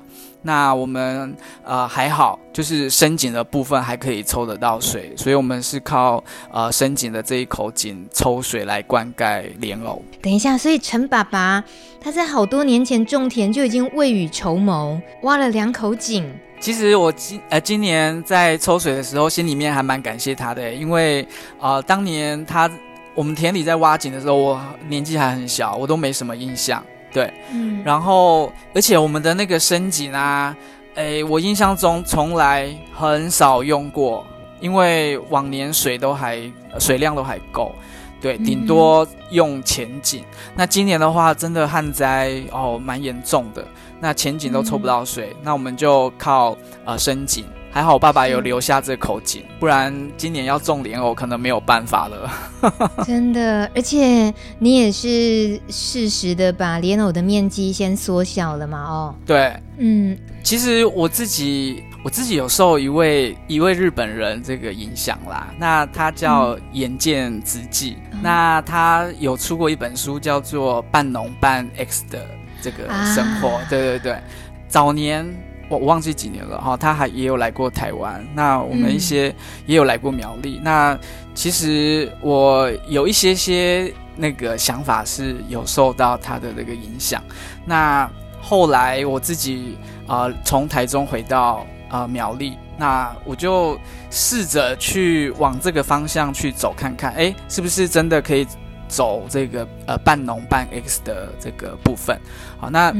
[0.42, 10.02] 那我们呃还好，就是深井的部分还可以抽得到水，所以我们是靠呃深井的这一口井抽水来灌溉莲藕。
[10.22, 11.62] 等一下，所以陈爸爸
[12.00, 16.26] 他在好多年前种田就已经未雨绸缪，挖了两口井。
[16.58, 21.26] 其实我今呃今年在抽水的时候，心里面还蛮感谢他的，因为
[21.58, 22.70] 呃当年他
[23.14, 26.82] 我们田里在挖井的时候，我年纪还很小，我都没什么印象。
[27.12, 30.56] 对，嗯，然后而且我们的那个深井啊，
[30.94, 34.26] 诶，我印象中从来很少用过，
[34.60, 36.40] 因为往年水都还
[36.78, 37.74] 水量都还够，
[38.20, 40.20] 对，顶多用浅井。
[40.20, 43.64] 嗯、那今年的话，真的旱灾哦，蛮严重的，
[44.00, 47.44] 那浅井都抽不到水，嗯、那我们就靠呃深井。
[47.72, 52.28] 还好我爸爸有留下这口井，不然今年要种莲藕可能没有办法了。
[53.06, 58.82] 真的，而且你也是适时的把莲藕的面积先缩小了嘛？
[58.82, 65.54] 哦，对，嗯，其实我自己我自己有受一位一位日本人这个影响啦。
[65.56, 72.26] 那他叫岩见直纪，嗯、那他有出过一本书叫做《半农半 X 的
[72.60, 73.66] 这个生活》啊。
[73.70, 74.18] 对对对，
[74.66, 75.24] 早年。
[75.70, 80.58] 我我忘记几年了哈，他还也有来过台湾，那我们一些也有来过苗栗。
[80.58, 80.98] 嗯、那
[81.32, 87.22] 其实我有一些些那个想法是有受到他的那个影响。
[87.64, 88.10] 那
[88.42, 93.78] 后来我自己啊、呃、从台中回到啊、呃、苗栗，那我就
[94.10, 98.46] 试着去往这个方向去走看看，哎，是不是真的可以？
[98.90, 102.18] 走这个呃半农半 X 的这个部分，
[102.58, 102.92] 好，那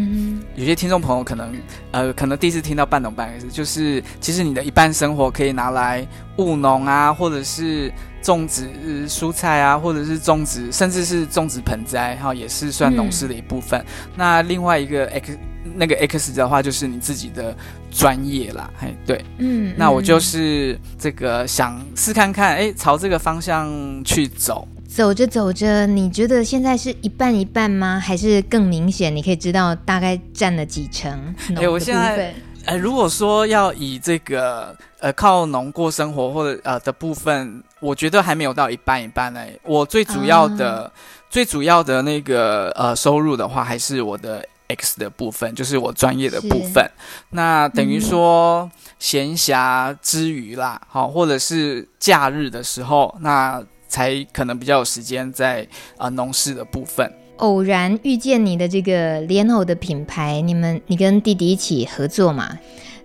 [0.55, 1.53] 有些听众朋友可能
[1.91, 8.71] 呃可能第一次听到半农半 X，就是其实你的一半生活可以拿来务农啊，或者是种植
[9.09, 13.81] 蔬菜啊，或者是种植甚至是种植盆栽哈，也是算农事的一部分。
[13.81, 15.37] 嗯、那另外一个 X
[15.75, 17.55] 那个 X 的话，就是你自己的
[17.91, 23.69] 专业啦，嘿，对，嗯，那我就是这个想试看看，哎，朝这个方向
[24.05, 24.67] 去走。
[24.91, 27.99] 走着走着，你觉得现在是一半一半吗？
[27.99, 29.15] 还是更明显？
[29.15, 31.33] 你可以知道大概占了几成？
[31.57, 39.41] 哎，我现在呃，如果说要以这个呃靠农过生活或者呃的部分，我觉得还没有到一半一半呢。
[39.63, 40.93] 我最主要的、啊、
[41.31, 46.85] 最主要的那个呃收入的话，还是我的 X 的部分，就是我专业的部分。
[47.31, 55.67] 那等于说闲暇之余啦，好、嗯，或者是假日的时候，那才可能比较有时间在
[55.99, 57.13] 啊、农事的部分。
[57.37, 62.59] 偶然遇见你的这个莲藕的品牌，你们你跟弟弟一起合作嘛？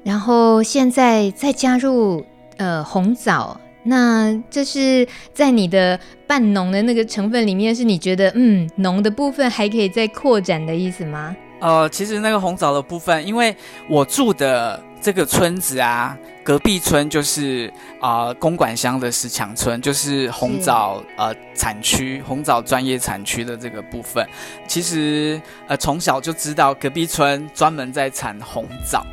[0.04, 2.24] 然后现在再加入
[2.58, 11.36] 呃红枣，那这是在你的半农的那个成分里面，是你觉得嗯农的部分还可以再扩展的意思吗？
[11.66, 13.56] 呃，其实那个红枣的部分，因为
[13.90, 24.24] 我住的这个村子啊，隔壁村就是啊、呃、公馆乡的石墙村，就是红枣呃产区，红枣专业产区的这个部分。
[24.68, 29.04] 其实呃从小就知道隔壁村专门在产红枣。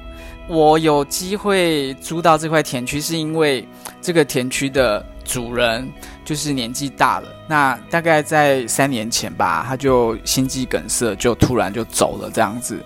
[0.47, 3.67] 我有机会租到这块田区，是因为
[4.03, 5.91] 这个田区的主人。
[6.25, 12.81] 就是年纪大了，那大概在三年前吧，他就心肌梗塞，就突然就走了这样子。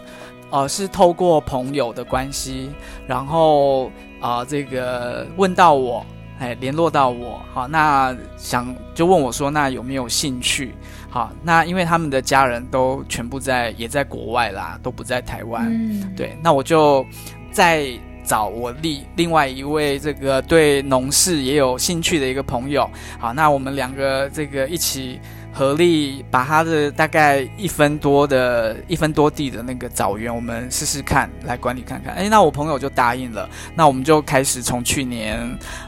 [0.50, 2.70] 呃，是透过朋友的关系，
[3.06, 3.88] 然后
[4.20, 6.04] 啊、呃，这个问到我，
[6.38, 10.74] 哎，联络到我，好，那想就问我说，那有没有兴趣？
[11.10, 15.66] 好，那因为他们的家人都全部在，也在国外啦，都不在台湾。
[15.70, 17.04] 嗯，对，那我就
[17.52, 17.86] 在。
[18.26, 25.20] 找我另另外一位这个对农事也有兴趣的一个朋友，好，那我们两个这个一起
[25.52, 32.12] 合力把他的大概一分多的一分多地的那个枣园，我们试试看来管理看看。
[32.14, 35.40] 哎，那我朋友就答应了，那我们就开始从去年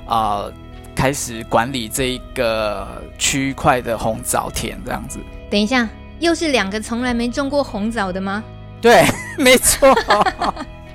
[0.07, 0.53] 啊、呃、
[0.94, 5.18] 开始管理这一个区块的红枣田，这样子。
[5.51, 5.87] 等一下，
[6.20, 8.42] 又是两个从来没种过红枣的吗？
[8.81, 9.05] 对，
[9.37, 9.92] 没错。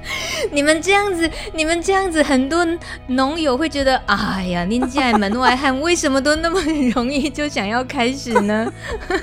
[0.51, 2.65] 你们这样子，你们这样子，很多
[3.07, 6.61] 农友会觉得，哎呀，您家门外汉，为什么都那么
[6.93, 8.71] 容易就想要开始呢？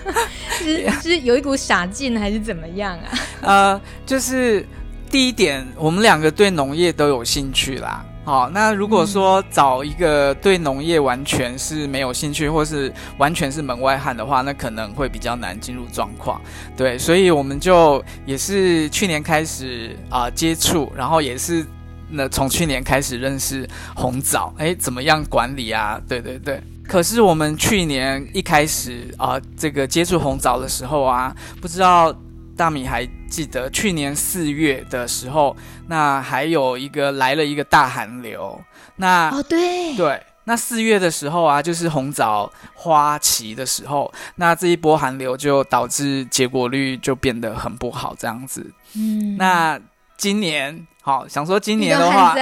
[0.58, 3.10] 是是有一股傻劲，还是怎么样啊？
[3.42, 4.66] 呃，就是
[5.10, 8.04] 第一点，我们两个对农业都有兴趣啦。
[8.22, 16.40] 好，那如果说找一个对农业完全是没有兴趣，或是完全是门外汉的话，那可能会比较难进入状况。
[16.76, 21.66] 对，所以我们就也是去年开始啊、呃、接触，然后也是
[22.10, 26.00] 那从去年开始认识红枣，哎，怎么样管理啊？
[26.06, 26.62] 对对对。
[26.86, 32.14] 可是我们去年一开始啊、呃，这个接触红枣的时候啊，不知道。
[32.60, 38.62] 大米还记得去年四月的时候，那还有一个来了一个大寒流。
[38.96, 48.70] 那哦，对对，那四月的时候啊，就是红枣花期的时候，那这一波寒流就导致结果率就变得很不好，这样子。
[48.94, 49.80] 嗯，那
[50.18, 52.34] 今年好想说今年的话，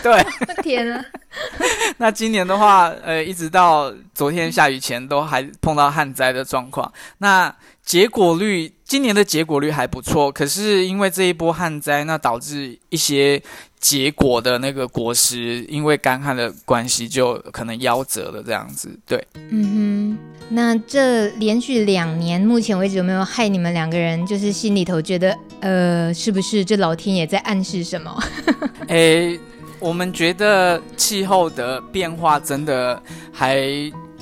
[0.00, 0.24] 对，
[0.62, 1.04] 天啊，
[1.98, 6.92] 那今年的话，呃，一直到昨天下雨前都还碰到旱灾的状况。
[7.18, 7.52] 那
[7.86, 13.40] 结果率今年的结果率还不错，可是因为这一波旱灾，那导致一些
[13.78, 18.90] 结果的那个果实因为干旱的关系，就可能夭折了这样子。
[19.06, 20.18] 对，嗯哼，
[20.48, 24.26] 那这连续两年，目前为止有没有害你们两个人？
[24.26, 28.20] 就是心里头觉得，呃，是不是这老天爷在暗示什么？
[28.88, 29.38] 诶，
[29.78, 33.00] 我们觉得气候的变化真的
[33.32, 33.64] 还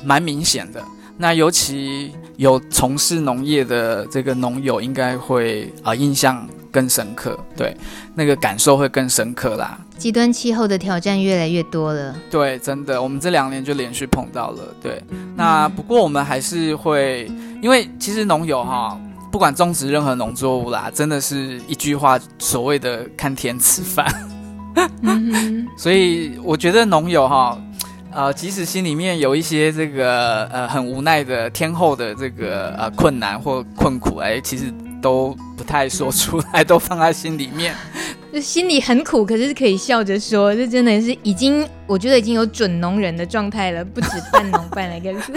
[0.05, 0.85] 蛮明显的。
[1.16, 7.77] 那尤其有从事农业的这个农友，应该会啊、呃、印象更深刻，对，
[8.16, 9.79] 那个感受会更深刻啦。
[9.96, 15.00] 极端气候的挑战越来越多了，对，真的，我们这两年就连续碰到了，对。
[15.37, 17.31] 那不过我们还是会，
[17.62, 18.98] 因为其实农友哈，
[19.31, 24.12] 不管种植任何农作物啦，真的是一句话，所谓的看天吃饭。
[25.79, 27.57] 所以我觉得农友哈。
[28.14, 34.72] 呃，即使心里面有一些这个呃很无奈的天后的这个呃困难或困苦，哎，其实
[35.03, 37.74] 都不太说出来， 都放在心里面。
[38.33, 45.33] 就心里很苦，可是可以笑着说，这真的是已经，我觉得已经有准农人的状态了，不止半农半了， 更是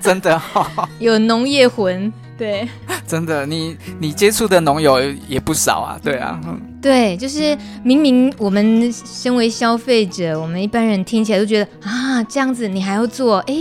[0.00, 2.12] 真的哈、哦， 有农业魂。
[2.40, 2.66] 对，
[3.06, 4.98] 真的，你你接触的农友
[5.28, 13.54] 也不少啊，对啊，嗯，对，就是明明我们身为消费者，我们一般人听起来都觉得啊，这样子你还要做，哎，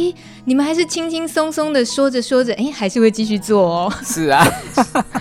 [0.46, 3.94] 你们还是轻轻松松的说着说着，哎，还是会继续做哦。
[4.02, 4.48] 是啊，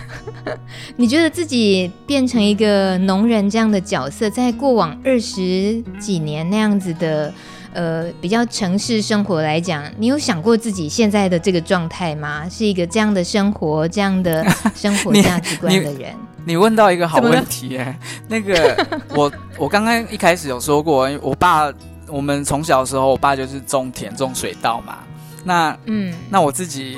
[0.95, 7.35] 你觉得自己变成一个农人这样的角色，在过往二十几年那样子的。
[7.73, 12.49] 呃，比较城市生活来讲，你有想过自己现在的这个状态吗？
[12.49, 14.45] 是一个这样的生活、这样的
[14.75, 16.15] 生活价值观的人？
[16.45, 21.71] 你，问到一个好问题哎、欸， 那个我我刚刚一开始有说过，我爸
[22.07, 24.99] 我们从小的时候，我爸就是种田种水稻嘛。
[25.45, 26.97] 那嗯，那我自己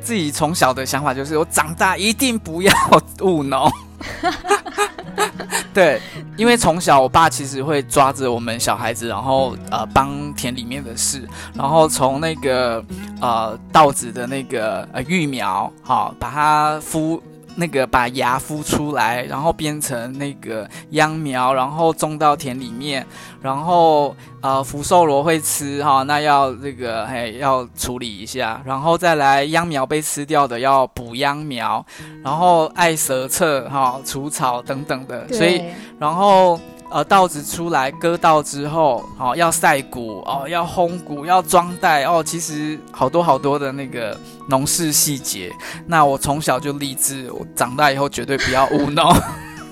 [0.00, 2.72] 自己从小的想法就是，我长大一定不要
[3.22, 3.70] 务农。
[5.72, 6.00] 对，
[6.36, 12.84] 因为从小我爸其实会抓着我们小孩子，然后呃帮田里面的事，然后从那个
[13.20, 17.20] 呃稻子的那个呃育苗，好、把它孵。
[17.56, 23.06] 那个把芽孵出来，然后变成那个秧苗，然后种到田里面，
[23.40, 31.84] 然后呃福寿螺会吃哈、哦，那要这个嘿要处理一下，然后再来秧苗被吃掉的要补秧苗，
[32.24, 35.62] 然后爱蛇侧哈除草等等的，所以
[35.98, 36.58] 然后。
[36.92, 44.14] 呃，稻子出来割稻之后，哦，要晒谷哦，要烘谷，要装袋哦，其实好多好多的那个
[44.48, 45.50] 农事细节。
[45.86, 49.10] 那我从小就立志，我长大以后绝对不要务农。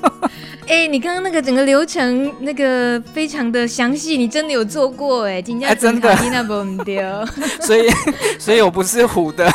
[0.66, 5.42] 哎、欸，你刚刚那个整个流程，那个非常的详细，你真的有做过哎？
[5.42, 6.16] 今天、欸、真的，
[7.60, 7.90] 所以，
[8.38, 9.52] 所以我不是唬的。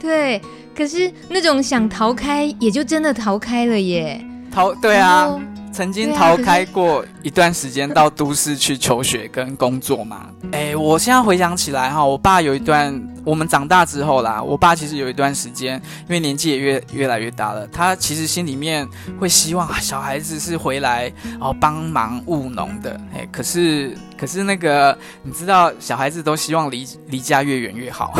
[0.00, 0.40] 对，
[0.74, 4.24] 可是那种想逃开，也就真的逃开了耶。
[4.50, 5.38] 逃，对啊。
[5.72, 10.26] 曾经逃开过一段时间到都市去求学跟工作嘛？
[10.52, 18.86] 哎，我现在回想起来哈，我爸有一段，我们长大之后啦，我爸其实有一段时间，因为年纪也越越来越大了，他其实心里面
[19.18, 21.10] 会希望小孩子是回来
[21.40, 23.00] 哦帮忙务农的。
[23.14, 28.12] 哎，可是可是那个你知道，小孩子都希望离离家越远越好。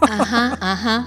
[0.00, 1.06] 啊哈啊哈。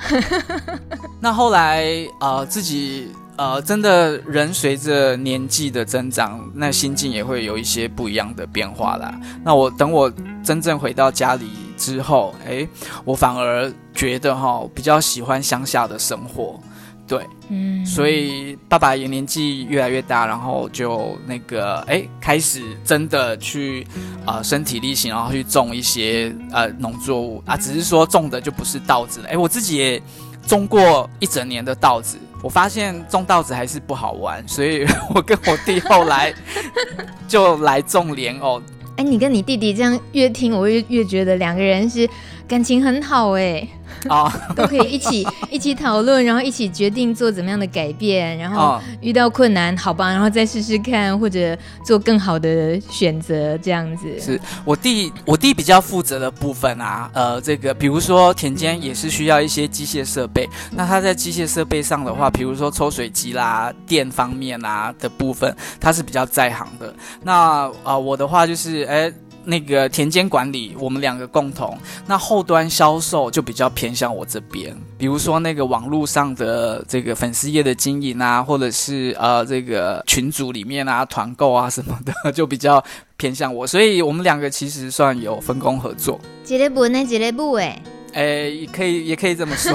[1.21, 1.85] 那后来
[2.19, 3.11] 呃自己。
[3.41, 9.19] 呃，真的人随着年纪的增长，那心境也会有一些不一样的变化啦。
[9.43, 10.13] 那我等我
[10.43, 12.69] 真正回到家里之后，诶，
[13.03, 16.59] 我反而觉得哈，比较喜欢乡下的生活。
[17.07, 23.87] 对，嗯，所以爸爸也年纪越来越大，然后就那个哎，开始真的去
[24.27, 29.29] 呃身体力行，然后去种一些呃农作物啊，只是说种的就不是稻子了。
[29.29, 29.99] 哎，我自己也
[30.45, 32.19] 种过一整年的稻子。
[32.41, 36.33] 我发现种稻子还是不好玩，所以 我跟我弟后来
[37.27, 38.61] 就来种莲藕。
[38.97, 42.07] 哎，你跟你弟弟这样越听，我越越觉得两个人是
[42.51, 43.65] 感情很好哎。
[44.09, 44.31] 啊，oh.
[44.57, 54.19] 都可以一起 一起讨论，然后一起决定做怎么样的改变，然后遇到困难，好吧，然后再试试看，或者做更好的选择，这样子。
[54.19, 66.93] 是我弟，我弟比较负责的部分啊，呃，这个比如说田间也是需要一些机械设备，那他在机械设备上的话，比如说抽水机啦、电方面啊的部分，他是比较在行的。
[67.23, 69.13] 那啊、呃，我的话就是，哎。
[69.43, 71.77] 那个田间管理，我们两个共同。
[72.07, 82.83] 那后端销售就比较偏向我这边，比如说那个网络上的这个粉丝页的经营啊，或者是呃这个群组里面啊团购啊什么的，就比较
[83.17, 83.65] 偏向我。
[83.65, 86.19] 所以我们两个其实算有分工合作。
[86.47, 86.99] 一个部呢？
[87.01, 87.81] 一个部哎？
[88.13, 89.73] 哎，也可以，也可以这么说。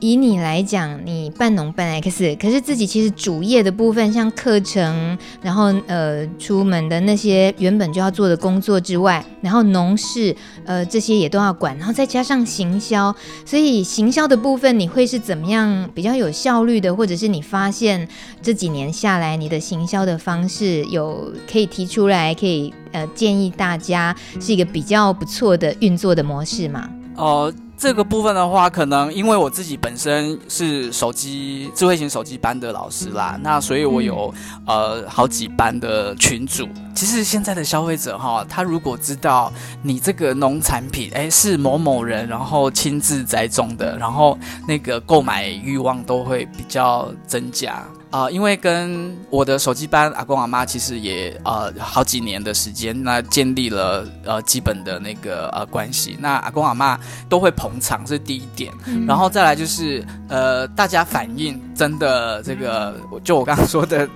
[0.00, 10.34] 以你来讲，你半农半 X，可是自己其实主业的部分，像课程，然后呃出门的那些原本就要做的工作之外，然后农事
[10.64, 18.08] 呃这些也都要管，然后再加上行销，所以行销的部分你会是怎么样比较有效率的，或者是你发现
[18.40, 26.88] 这几年下来你的行销的方式有可以提出来，可以呃建议大家是一个比较不错的运作的模式吗？
[27.16, 27.52] 哦。
[27.80, 34.30] 这个部分的话，可能因为我自己本身是手机智慧型手机班的老师啦，那所以我有
[34.66, 36.68] 呃好几班的群主。
[36.94, 39.50] 其实现在的消费者哈，他如果知道
[39.82, 47.82] 你这个农产品诶是某某人然后亲自栽种的，然后那个购买欲望都会比较增加。
[48.10, 56.98] 啊、呃，因为跟我的手机班阿公阿妈其实也呃好几年的时间，那建立了呃基本的那个呃关系，那阿公阿妈
[57.28, 64.08] 都会捧场，这是第一点，嗯、然后再来就是呃大家反应真的这个，就我刚刚说的。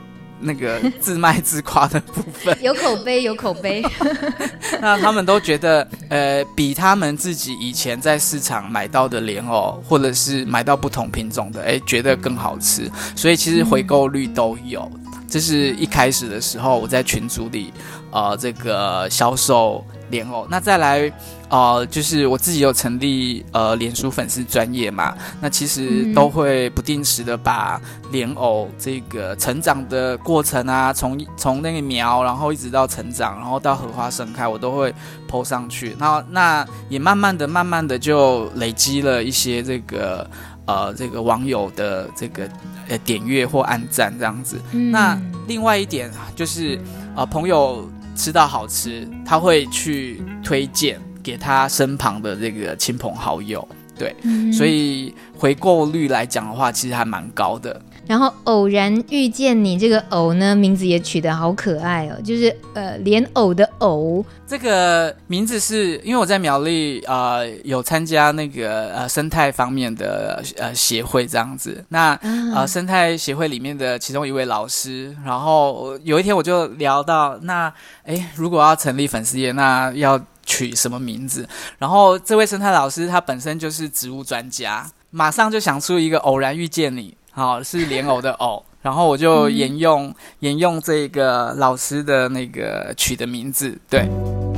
[0.44, 3.82] 那个自卖自夸的部分， 有口碑，有口碑。
[4.80, 12.90] 那他们都觉得，呃，比他们自己以前在市场买到的莲藕，或者是买到不同品种的，哎，觉得更好吃。
[13.16, 14.90] 所以其实回购率都有。
[15.26, 17.72] 这是一开始的时候，我在群组里，
[18.12, 19.84] 呃，这个销售
[20.14, 20.46] 莲藕。
[20.48, 21.12] 那再来。
[21.50, 34.92] 呃，就是我自己有成立呃脸书粉丝专业嘛，那其实都会不定时的把莲藕这个成长的过程啊，从从那个苗，然后一直到成长，然后到荷花盛开，我都会
[35.30, 35.94] po 上去。
[35.96, 40.28] 那那也慢慢的、慢慢的就累积了一些这个
[40.66, 42.48] 呃这个网友的这个
[42.88, 44.58] 呃点阅或按赞这样子。
[44.72, 46.80] 嗯、那另外一点就是
[47.14, 53.66] 呃朋友吃到好吃，他会去推荐给他身旁的这个亲朋好友。
[53.96, 57.80] 对，嗯、所以回购率来讲的话，其实还蛮高的。
[58.06, 64.24] 然后偶然遇见你，这个偶呢，名字也取得好可爱哦，就是呃莲藕的藕。
[64.46, 71.82] 这个名字是因为我在苗栗呃有参加那个呃生态方面的呃协会这样子。
[71.88, 72.20] 那、啊、
[72.56, 77.72] 呃生态协会里面的其中一位老师，然后有一天我就聊到，那
[78.04, 81.48] 哎如果要成立粉丝页，那要取什么名字？
[81.78, 87.16] 然后这位生态老师他本身就是植物专家，马上就想出一个偶然遇见你。
[87.34, 94.08] 好，是莲藕的藕， 然后我就沿用、嗯、沿用这个老师的那个取的名字，对，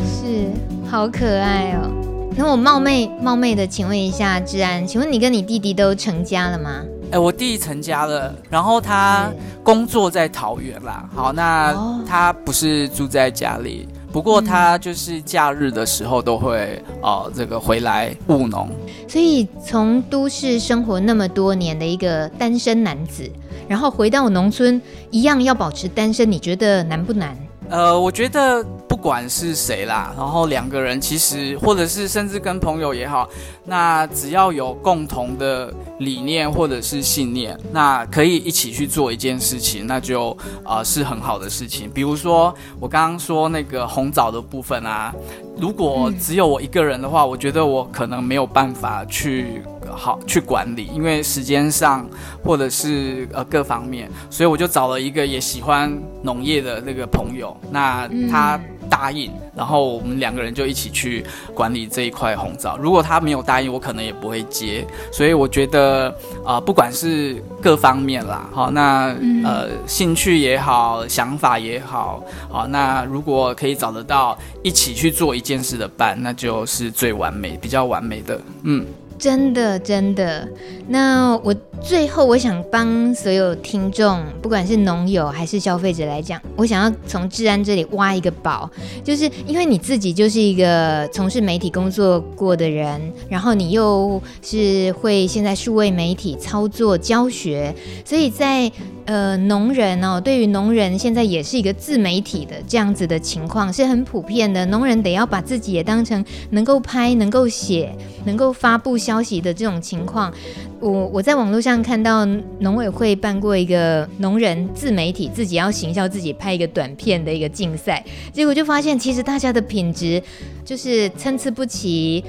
[0.04, 0.50] 是
[0.90, 1.90] 好可爱哦。
[2.36, 6.82] 那我冒昧冒昧的请问一下志安，请问你跟你弟弟都成家了吗？
[7.12, 9.30] 哎，我弟弟成家了，然后他
[9.62, 11.08] 工作在桃园啦。
[11.14, 11.74] 好，那
[12.06, 13.88] 他不是住在家里。
[14.16, 18.66] 不过他就是假日的时候都会呃这个回来务农，
[19.06, 23.30] 所以从都市生活那么多年的一个单身男子，
[23.68, 27.36] 然后回到农村一样要保持单身，你觉得难不难？
[27.68, 28.70] 呃，我觉得不
[29.06, 33.28] 管是谁啦，然后两个人其实，或者是甚至跟朋友也好，
[33.64, 41.88] 那只要有共同的理念或者是信念，那可以一起去做一件事情，那就呃是很好的事情。
[41.88, 45.14] 比如说我刚刚说那个红枣的部分啊，
[45.56, 49.62] 如果只有我一个人的话，我觉得我可能没有办法去。
[49.96, 52.06] 好去管理，因为时间上
[52.44, 55.92] 或者是呃各方面，所以我就找了一个也喜欢
[56.22, 61.24] 农业的那个朋友，那他答应，嗯、然后我们两个人就一起去
[61.54, 62.76] 管理这一块红枣。
[62.76, 64.86] 如果他没有答应，我可能也不会接。
[65.10, 66.08] 所以我觉得
[66.44, 78.86] 啊、呃，不管是各方面啦，好，那呃兴趣也好，想法也好，好，那如果可以找得到一起去做一件事的伴，那就是最完美，比较完美的，嗯。
[79.18, 80.48] 真的，真的。
[80.88, 88.70] 那我最后我想帮所有听众，不管是农友还是消费者来讲，我想要从治安这里挖一个宝，
[89.02, 98.70] 就是因为你自己就是一个从事媒体工作过的人，然后你又是会现在数位媒体操作教学，所以在
[99.06, 110.32] 呃农人哦，对于农人现在也是一个自媒体的这样子的情况是很普遍的，农人得要把自己也当成能够拍、能够写、能够发布消息的这种情况。
[110.80, 112.26] 我我在网络上看到
[112.58, 120.22] 农委会办过一个农人自媒体自己要行销自己拍一个短片的一个竞赛，结果就发现其实大家的品质
[120.64, 122.22] 就是参差不齐。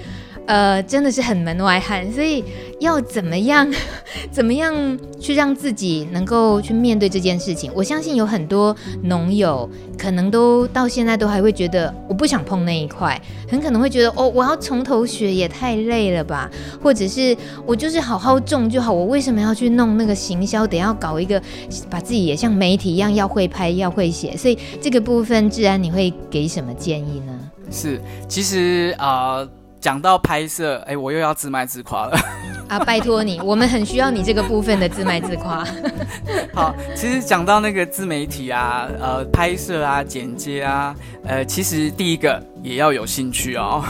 [0.47, 2.41] 呃，真的是很门外汉，所以
[2.79, 3.69] 要怎么样，
[4.31, 4.73] 怎么样
[5.19, 7.69] 去让自己能够去面对这件事情？
[7.75, 8.73] 我相信有很多
[9.03, 16.49] 农友可能都到现在都还会觉得我不想碰那一块，很可能会觉得哦，我要从头学也太累了吧，
[16.81, 17.35] 或者是
[17.65, 21.41] 我就是好好种就好，我为什么要去弄那个行销，得要搞一个
[21.89, 24.37] 把自己也像媒体一样要会拍要会写？
[24.37, 27.37] 所以这个部分，志安你会给什么建议呢？
[27.69, 29.45] 是，其实啊。
[29.87, 32.19] 讲到拍摄，哎，我又要自卖自夸了
[32.67, 32.77] 啊！
[32.77, 35.65] 拜托你，我们很需要你这个部分的自卖自夸。
[36.53, 42.37] 好，其实讲到那个自媒体啊，呃，拍摄啊，剪接啊，呃，其实第一个
[42.67, 43.83] 也要有兴趣哦，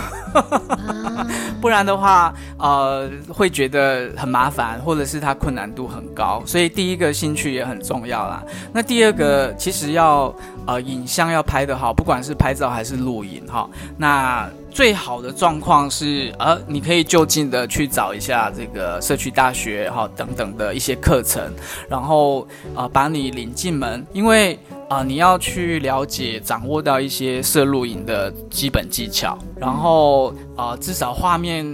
[1.59, 6.41] 不然的话，呃，会觉得很麻烦，或者是它困难度很高。
[6.45, 8.43] 所以第一个兴趣也很重要啦。
[8.71, 10.33] 那第二个，其实要
[10.65, 13.67] 呃，影像要拍得好，不管是拍照还是录影哈，
[13.97, 14.49] 那。
[14.69, 21.51] 最好的状况是，呃，你可以就近的去找一下这个社区大学哈等等的一些课程，
[21.89, 22.41] 然后
[22.75, 24.59] 啊、呃、把你领进门，因为
[24.89, 31.65] 啊、你要去了解掌握到一些摄录影的基本技巧，然后啊、至少画面。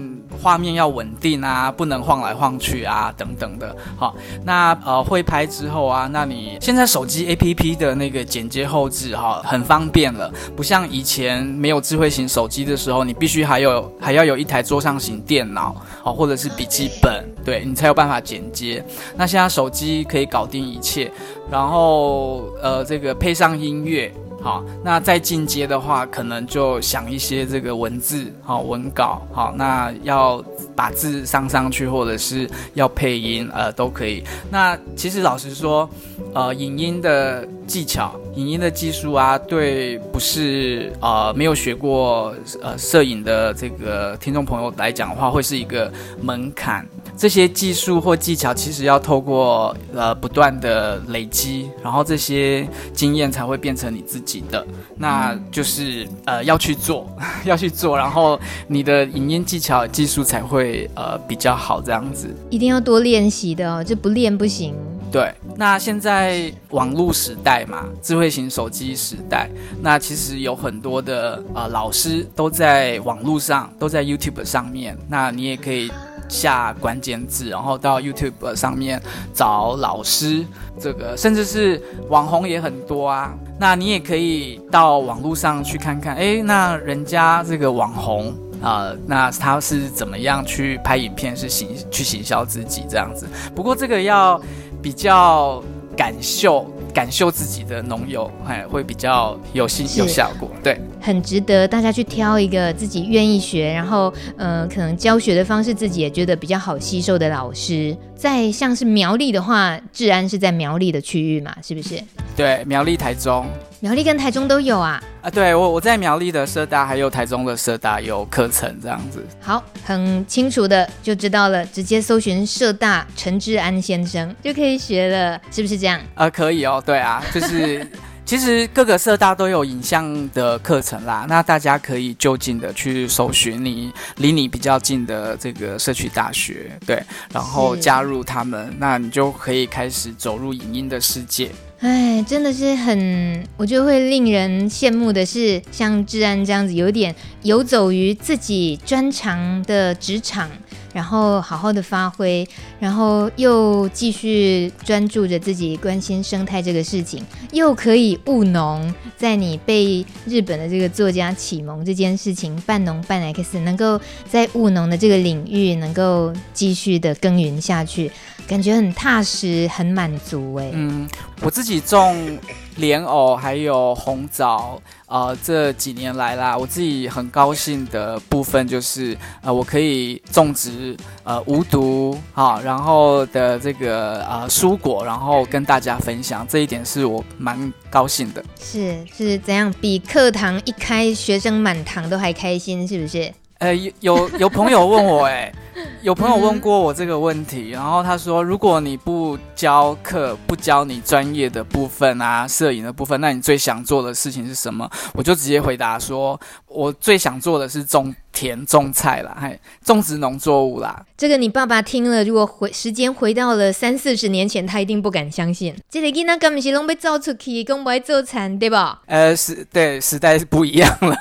[0.41, 3.73] 画面要稳定啊，不能晃来晃去啊，等等的。
[3.95, 18.83] 好，那呃会拍之后啊，那你现在手机 APP 的那个剪接后置哈，很方便了，不像以前没有智慧型手机的时候，你必须还有还要有一台桌上型电脑，好，或者是笔记本，对，你才有办法剪接。
[19.15, 21.11] 那现在手机可以搞定一切，
[21.51, 24.11] 然后呃这个配上音乐。
[24.41, 30.43] 好，那再进阶的话，可能就想一些这个文字，好文稿，好，那要
[30.75, 34.21] 把字上上去，或者是要配音，呃，都可以。
[34.51, 35.89] 那其实老实说，
[36.33, 45.89] 呃，影音的技巧、影音的技术啊，对不是呃没有学过呃摄影的这个听众朋友来讲的话，会是一个
[46.21, 46.85] 门槛。
[47.23, 54.67] 这些技术或技巧其实要透过呃不断的累积，然后这些经验才会变成你自己的。
[54.97, 57.09] 那就是呃要去做，
[57.45, 62.27] 要去做，然后你的影音技巧技术才会呃比较好，这样子。
[62.49, 64.75] 一定要多练习的哦，就不练不行。
[65.09, 69.49] 对，那现在网络时代嘛，智慧型手机时代，
[69.81, 75.89] 那其实有很多的呃老师都在网络上，都在 YouTube 上面，那你也可以。
[76.27, 79.01] 下关键字，然后到 YouTube 上面
[79.33, 80.45] 找老师，
[80.79, 83.33] 这个甚至是网红也很多啊。
[83.59, 88.29] 那你也可以到网络上去看看，诶，那人家这个网红
[88.61, 93.27] 啊、呃，那他是怎么样去拍影片，是行去行销自己这样子。
[93.55, 94.41] 不过这个要
[94.81, 95.63] 比较
[95.95, 96.65] 感受。
[96.93, 107.95] 感受自己的农友，哎，会比较有心有效果，对，很值得大家去挑一个自己愿意学，然后，呃，可能教学的方式自己也觉得比较好吸收的老师。
[108.15, 112.01] 在像是苗栗的话，治安是在苗栗的区域嘛，是不是？
[112.37, 113.45] 对，苗栗、台中，
[113.81, 115.03] 苗栗跟台中都有啊。
[115.21, 119.21] 啊，对我我在苗栗的社大，还有台中的社大有课程这样子。
[119.41, 125.99] 好，很清楚的就知道了，直接搜寻社大陈治安先生就可以学了，是不是这样？
[126.15, 127.85] 呃，可以哦，对啊，就是。
[128.25, 137.03] 其实各个社大都有影像的课程啦，那大家可以就近的去搜寻你离你比较近的这个社区大学，对，
[137.33, 141.51] 然后加入他们，那你就可以开始走入影音的世界。
[141.79, 150.49] 哎，真的是很，我觉得会令人羡慕的是，像治安这样子，有点游走于自己专长的职场。
[150.93, 152.47] 然后好好的发挥，
[152.79, 168.11] 然后又继续专注着自己关心生态这个事情，又可以务农，在你被日本的这个作家启蒙这件事情，半农半 X，能够在务农的这个领域能够继续的耕耘下去，
[168.47, 170.69] 感觉很踏实，很满足哎。
[170.73, 171.09] 嗯，
[171.41, 172.39] 我自己种
[172.77, 174.81] 莲藕还有红枣。
[175.07, 188.43] 呃，这几年来啦，我自己很高兴的部分就是，呃，我可以种植呃无毒啊，然后的这个呃蔬果，然后跟大家分享，这一点是我蛮高兴的。
[188.59, 189.71] 是是怎样？
[189.79, 193.31] 比课堂一开，学生满堂都还开心，是不是？
[193.59, 195.53] 呃，有有有朋友问我，哎，
[196.01, 204.89] 有朋友问过我这个问题，然后他说，如果你不教课，不教你专业的部分啊，摄影的部分，那你最想做的事情是什么？
[205.13, 211.05] 我就直接回答说，我最想做的是种田种菜啦，还，种植农作物啦。
[211.17, 215.73] 这个你爸爸听了，如果回时间回到了三四十年前，他一定不敢相信。
[215.89, 219.01] 这个囡仔根本是拢被造出去，讲不爱做田，对吧？
[219.05, 221.15] 呃，时对时代是不一样了。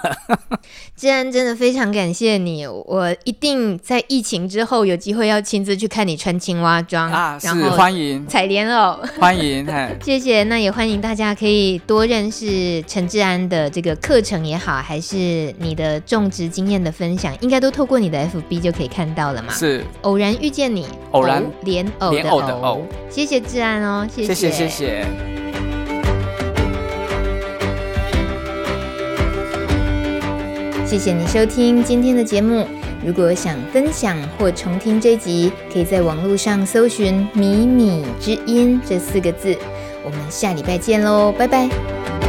[0.96, 9.66] 既然真的非常感谢你，我一定在疫情之后有机会要亲自去看你穿青蛙装啊，是欢迎采莲藕，欢迎，
[10.04, 10.44] 谢谢。
[10.44, 19.54] 那也欢迎大家可以多认识陈志安的这个课程也好，还是你的种植经验的分享，应该都透过你的 FB 就可以看到了嘛。
[19.54, 24.34] 是偶然遇见你，偶然莲藕的藕，的藕谢谢志安哦，谢谢。
[24.34, 24.68] 谢谢
[30.84, 32.68] 谢谢你收听今天的节目。
[33.04, 39.56] 如果想分享或重听这集，可以在网络上搜寻“米米之音”这四个字。
[40.04, 42.21] 我们下礼拜见喽，拜拜。